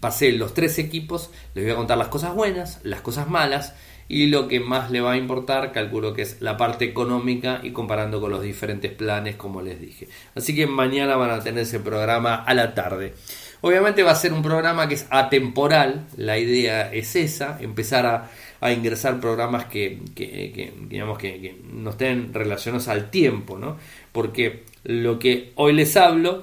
Pasé 0.01 0.33
los 0.33 0.55
tres 0.55 0.78
equipos, 0.78 1.31
les 1.55 1.64
voy 1.64 1.72
a 1.72 1.76
contar 1.76 1.99
las 1.99 2.09
cosas 2.09 2.35
buenas, 2.35 2.81
las 2.85 3.01
cosas 3.01 3.28
malas 3.28 3.74
y 4.11 4.27
lo 4.27 4.49
que 4.49 4.59
más 4.59 4.91
le 4.91 5.01
va 5.01 5.13
a 5.13 5.17
importar, 5.17 5.71
calculo 5.71 6.13
que 6.13 6.23
es 6.23 6.39
la 6.41 6.57
parte 6.57 6.85
económica 6.85 7.61
y 7.63 7.71
comparando 7.71 8.21
con 8.21 8.33
los 8.33 8.43
diferentes 8.43 8.91
planes, 8.91 9.37
como 9.37 9.63
les 9.63 9.81
dije. 9.81 10.09
Así 10.35 10.53
que 10.53 10.67
mañana 10.67 11.15
van 11.15 11.31
a 11.31 11.41
tener 11.41 11.63
ese 11.63 11.79
programa 11.79 12.35
a 12.35 12.53
la 12.53 12.75
tarde. 12.75 13.15
Obviamente 13.61 14.03
va 14.03 14.11
a 14.11 14.17
ser 14.17 14.33
un 14.33 14.43
programa 14.43 14.89
que 14.89 14.95
es 14.95 15.07
atemporal, 15.11 16.09
la 16.17 16.39
idea 16.39 16.93
es 16.93 17.15
esa, 17.15 17.59
empezar 17.61 18.29
a, 18.61 18.73
ingresar 18.73 19.21
programas 19.21 19.67
que, 19.67 20.01
digamos 20.89 21.17
que, 21.17 21.55
no 21.73 21.91
estén 21.91 22.35
relacionados 22.35 22.89
al 22.89 23.11
tiempo, 23.11 23.59
¿no? 23.59 23.77
Porque 24.11 24.65
lo 24.83 25.21
que 25.21 25.53
hoy 25.55 25.73
les 25.73 25.97
hablo, 25.97 26.43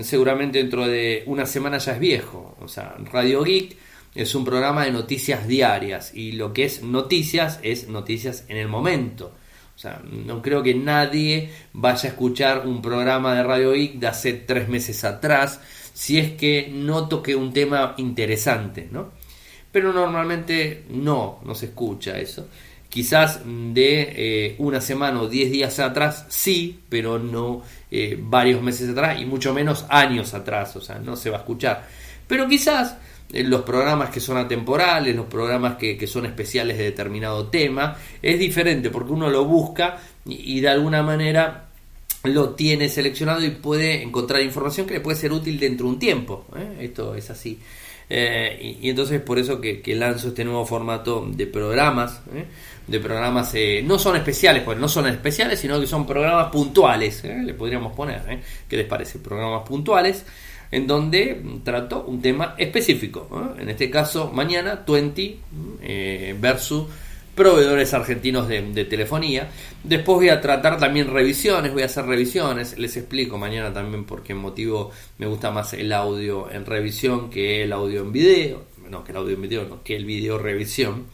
seguramente 0.00 0.58
dentro 0.58 0.88
de 0.88 1.22
una 1.26 1.46
semana 1.46 1.78
ya 1.78 1.92
es 1.92 2.00
viejo. 2.00 2.56
O 2.60 2.66
sea, 2.66 2.96
Radio 3.12 3.44
Geek 3.44 3.83
es 4.14 4.34
un 4.34 4.44
programa 4.44 4.84
de 4.84 4.92
noticias 4.92 5.46
diarias 5.48 6.14
y 6.14 6.32
lo 6.32 6.52
que 6.52 6.64
es 6.64 6.82
noticias 6.82 7.58
es 7.62 7.88
noticias 7.88 8.44
en 8.48 8.56
el 8.56 8.68
momento. 8.68 9.32
O 9.74 9.78
sea, 9.78 10.00
no 10.04 10.40
creo 10.40 10.62
que 10.62 10.74
nadie 10.74 11.50
vaya 11.72 12.08
a 12.08 12.12
escuchar 12.12 12.66
un 12.66 12.80
programa 12.80 13.34
de 13.34 13.42
Radio 13.42 13.72
Geek 13.72 13.94
de 13.94 14.06
hace 14.06 14.32
tres 14.34 14.68
meses 14.68 15.02
atrás 15.04 15.60
si 15.92 16.18
es 16.18 16.32
que 16.32 16.68
no 16.72 17.08
toque 17.08 17.34
un 17.34 17.52
tema 17.52 17.94
interesante, 17.98 18.88
¿no? 18.90 19.12
Pero 19.72 19.92
normalmente 19.92 20.84
no, 20.90 21.40
no 21.44 21.54
se 21.54 21.66
escucha 21.66 22.18
eso. 22.18 22.48
Quizás 22.88 23.40
de 23.44 24.12
eh, 24.16 24.54
una 24.58 24.80
semana 24.80 25.20
o 25.20 25.28
diez 25.28 25.50
días 25.50 25.80
atrás 25.80 26.26
sí, 26.28 26.80
pero 26.88 27.18
no 27.18 27.62
eh, 27.90 28.16
varios 28.20 28.62
meses 28.62 28.90
atrás 28.90 29.20
y 29.20 29.24
mucho 29.24 29.52
menos 29.52 29.84
años 29.88 30.34
atrás, 30.34 30.76
o 30.76 30.80
sea, 30.80 31.00
no 31.00 31.16
se 31.16 31.30
va 31.30 31.38
a 31.38 31.40
escuchar. 31.40 31.88
Pero 32.28 32.48
quizás 32.48 32.96
los 33.30 33.62
programas 33.62 34.10
que 34.10 34.20
son 34.20 34.36
atemporales, 34.36 35.14
los 35.14 35.26
programas 35.26 35.76
que, 35.76 36.06
son 36.06 36.26
especiales 36.26 36.78
de 36.78 36.84
determinado 36.84 37.48
tema, 37.48 37.96
es 38.22 38.38
diferente 38.38 38.90
porque 38.90 39.12
uno 39.12 39.28
lo 39.28 39.44
busca 39.44 39.98
y 40.24 40.60
de 40.60 40.68
alguna 40.68 41.02
manera 41.02 41.64
lo 42.24 42.50
tiene 42.50 42.88
seleccionado 42.88 43.44
y 43.44 43.50
puede 43.50 44.02
encontrar 44.02 44.40
información 44.40 44.86
que 44.86 44.94
le 44.94 45.00
puede 45.00 45.16
ser 45.16 45.32
útil 45.32 45.58
dentro 45.60 45.86
de 45.86 45.92
un 45.92 45.98
tiempo. 45.98 46.46
¿eh? 46.56 46.78
Esto 46.80 47.14
es 47.14 47.30
así. 47.30 47.58
Eh, 48.08 48.78
y, 48.82 48.88
entonces 48.88 49.20
por 49.20 49.38
eso 49.38 49.60
que, 49.60 49.82
lanzo 49.94 50.28
este 50.28 50.44
nuevo 50.44 50.64
formato 50.64 51.26
de 51.30 51.46
programas. 51.46 52.22
¿eh? 52.34 52.46
De 52.86 53.00
programas, 53.00 53.54
no 53.84 53.98
son 53.98 54.16
especiales, 54.16 54.62
pues 54.62 54.78
no 54.78 54.88
son 54.88 55.06
especiales, 55.06 55.58
sino 55.58 55.80
que 55.80 55.86
son 55.86 56.06
programas 56.06 56.50
puntuales, 56.50 57.24
le 57.24 57.54
podríamos 57.54 57.94
poner. 57.94 58.40
¿Qué 58.68 58.76
les 58.76 58.86
parece? 58.86 59.18
Programas 59.20 59.66
puntuales 59.66 60.24
en 60.74 60.88
donde 60.88 61.40
trato 61.62 62.04
un 62.04 62.20
tema 62.20 62.56
específico. 62.58 63.54
En 63.58 63.68
este 63.68 63.88
caso, 63.88 64.32
mañana, 64.32 64.84
20 64.86 65.38
versus 66.40 66.86
proveedores 67.34 67.92
argentinos 67.94 68.48
de, 68.48 68.84
telefonía. 68.84 69.50
Después 69.82 70.16
voy 70.16 70.28
a 70.28 70.40
tratar 70.40 70.78
también 70.78 71.12
revisiones, 71.12 71.72
voy 71.72 71.82
a 71.82 71.86
hacer 71.86 72.06
revisiones, 72.06 72.78
les 72.78 72.96
explico 72.96 73.38
mañana 73.38 73.72
también 73.72 74.04
por 74.04 74.22
qué 74.22 74.34
motivo 74.34 74.90
me 75.18 75.26
gusta 75.26 75.50
más 75.50 75.74
el 75.74 75.92
audio 75.92 76.50
en 76.50 76.64
revisión 76.64 77.30
que 77.30 77.64
el 77.64 77.72
audio 77.72 78.02
en 78.02 78.12
video, 78.12 78.64
no, 78.90 79.04
que 79.04 79.12
el 79.12 79.18
audio 79.18 79.34
en 79.34 79.42
video, 79.42 79.64
no, 79.68 79.82
que 79.82 79.96
el 79.96 80.04
video 80.04 80.38
revisión. 80.38 81.06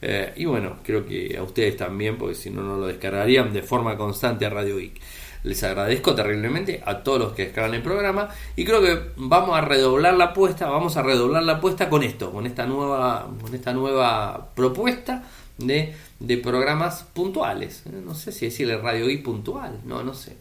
Eh, 0.00 0.32
y 0.36 0.44
bueno, 0.44 0.78
creo 0.84 1.04
que 1.04 1.36
a 1.36 1.42
ustedes 1.42 1.76
también, 1.76 2.16
porque 2.16 2.36
si 2.36 2.50
no, 2.50 2.62
no 2.62 2.76
lo 2.76 2.86
descargarían 2.86 3.52
de 3.52 3.62
forma 3.62 3.96
constante 3.96 4.46
a 4.46 4.50
Radio 4.50 4.76
Geek. 4.76 5.00
Les 5.44 5.62
agradezco 5.62 6.14
terriblemente 6.14 6.82
a 6.84 7.02
todos 7.02 7.18
los 7.20 7.32
que 7.32 7.46
descargan 7.46 7.74
el 7.74 7.82
programa 7.82 8.28
y 8.56 8.64
creo 8.64 8.82
que 8.82 9.12
vamos 9.16 9.56
a 9.56 9.60
redoblar 9.60 10.14
la 10.14 10.26
apuesta, 10.26 10.68
vamos 10.68 10.96
a 10.96 11.02
redoblar 11.02 11.42
la 11.42 11.54
apuesta 11.54 11.88
con 11.88 12.02
esto, 12.02 12.32
con 12.32 12.46
esta 12.46 12.66
nueva, 12.66 13.30
con 13.40 13.54
esta 13.54 13.72
nueva 13.72 14.50
propuesta 14.54 15.22
de, 15.58 15.94
de 16.18 16.36
programas 16.38 17.04
puntuales. 17.12 17.84
No 17.86 18.14
sé 18.14 18.32
si 18.32 18.46
decirle 18.46 18.78
Radio 18.78 19.08
I 19.08 19.18
puntual, 19.18 19.80
no, 19.84 20.02
no 20.02 20.14
sé. 20.14 20.36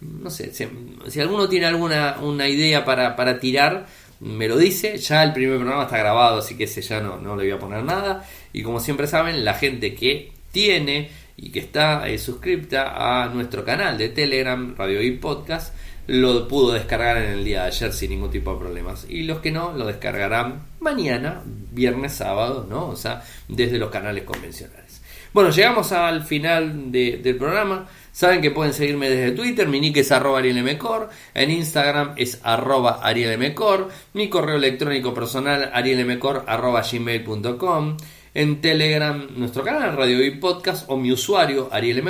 No 0.00 0.28
sé, 0.28 0.52
si, 0.52 1.20
alguno 1.20 1.48
tiene 1.48 1.66
alguna 1.66 2.18
una 2.20 2.46
idea 2.48 2.84
para, 2.84 3.16
para 3.16 3.40
tirar, 3.40 3.86
me 4.20 4.48
lo 4.48 4.56
dice. 4.58 4.98
Ya 4.98 5.22
el 5.22 5.32
primer 5.32 5.56
programa 5.58 5.84
está 5.84 5.98
grabado, 5.98 6.38
así 6.38 6.56
que 6.56 6.64
ese 6.64 6.82
ya 6.82 7.00
no, 7.00 7.16
no 7.18 7.36
le 7.36 7.44
voy 7.44 7.52
a 7.52 7.58
poner 7.58 7.84
nada. 7.84 8.26
Y 8.52 8.62
como 8.62 8.80
siempre 8.80 9.06
saben, 9.06 9.44
la 9.44 9.54
gente 9.54 9.94
que 9.94 10.32
tiene 10.52 11.10
y 11.36 11.50
que 11.50 11.60
está 11.60 12.08
eh, 12.08 12.18
suscripta 12.18 13.22
a 13.22 13.28
nuestro 13.28 13.64
canal 13.64 13.98
de 13.98 14.08
Telegram, 14.10 14.74
Radio 14.76 15.02
y 15.02 15.12
Podcast, 15.12 15.74
lo 16.06 16.46
pudo 16.46 16.72
descargar 16.72 17.16
en 17.16 17.30
el 17.30 17.44
día 17.44 17.62
de 17.62 17.68
ayer 17.68 17.92
sin 17.92 18.10
ningún 18.10 18.30
tipo 18.30 18.52
de 18.52 18.60
problemas. 18.60 19.06
Y 19.08 19.22
los 19.22 19.40
que 19.40 19.50
no, 19.50 19.72
lo 19.72 19.86
descargarán 19.86 20.62
mañana, 20.80 21.42
viernes, 21.44 22.12
sábado, 22.12 22.66
¿no? 22.68 22.88
O 22.88 22.96
sea, 22.96 23.22
desde 23.48 23.78
los 23.78 23.90
canales 23.90 24.24
convencionales. 24.24 25.00
Bueno, 25.32 25.50
llegamos 25.50 25.90
al 25.92 26.22
final 26.22 26.92
del 26.92 27.36
programa. 27.36 27.88
Saben 28.12 28.40
que 28.40 28.52
pueden 28.52 28.72
seguirme 28.72 29.10
desde 29.10 29.32
Twitter, 29.32 29.66
mi 29.66 29.80
nick 29.80 29.96
es 29.96 30.12
arroba 30.12 30.38
arielmcor, 30.38 31.08
en 31.34 31.50
Instagram 31.50 32.12
es 32.16 32.38
arroba 32.44 33.00
arielmcor, 33.02 33.88
mi 34.12 34.28
correo 34.28 34.54
electrónico 34.54 35.12
personal 35.12 35.72
arielmcor 35.74 36.44
arroba 36.46 36.82
gmail.com, 36.82 37.96
en 38.34 38.60
Telegram 38.60 39.28
nuestro 39.36 39.62
canal 39.62 39.96
Radio 39.96 40.24
y 40.24 40.32
Podcast 40.32 40.90
o 40.90 40.96
mi 40.96 41.12
usuario 41.12 41.68
Ariel 41.70 42.02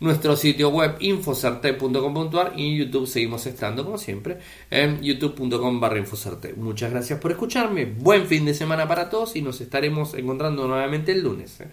nuestro 0.00 0.36
sitio 0.36 0.70
web 0.70 0.96
infocerte.com.ar 0.98 2.52
y 2.56 2.72
en 2.72 2.78
YouTube 2.78 3.06
seguimos 3.06 3.46
estando 3.46 3.84
como 3.84 3.96
siempre 3.96 4.38
en 4.70 5.00
youtube.com 5.00 5.80
barra 5.80 5.98
infocerte. 5.98 6.54
Muchas 6.54 6.90
gracias 6.90 7.20
por 7.20 7.30
escucharme, 7.30 7.84
buen 7.84 8.26
fin 8.26 8.44
de 8.44 8.54
semana 8.54 8.88
para 8.88 9.08
todos 9.08 9.36
y 9.36 9.42
nos 9.42 9.60
estaremos 9.60 10.14
encontrando 10.14 10.66
nuevamente 10.66 11.12
el 11.12 11.22
lunes. 11.22 11.60
¿eh? 11.60 11.68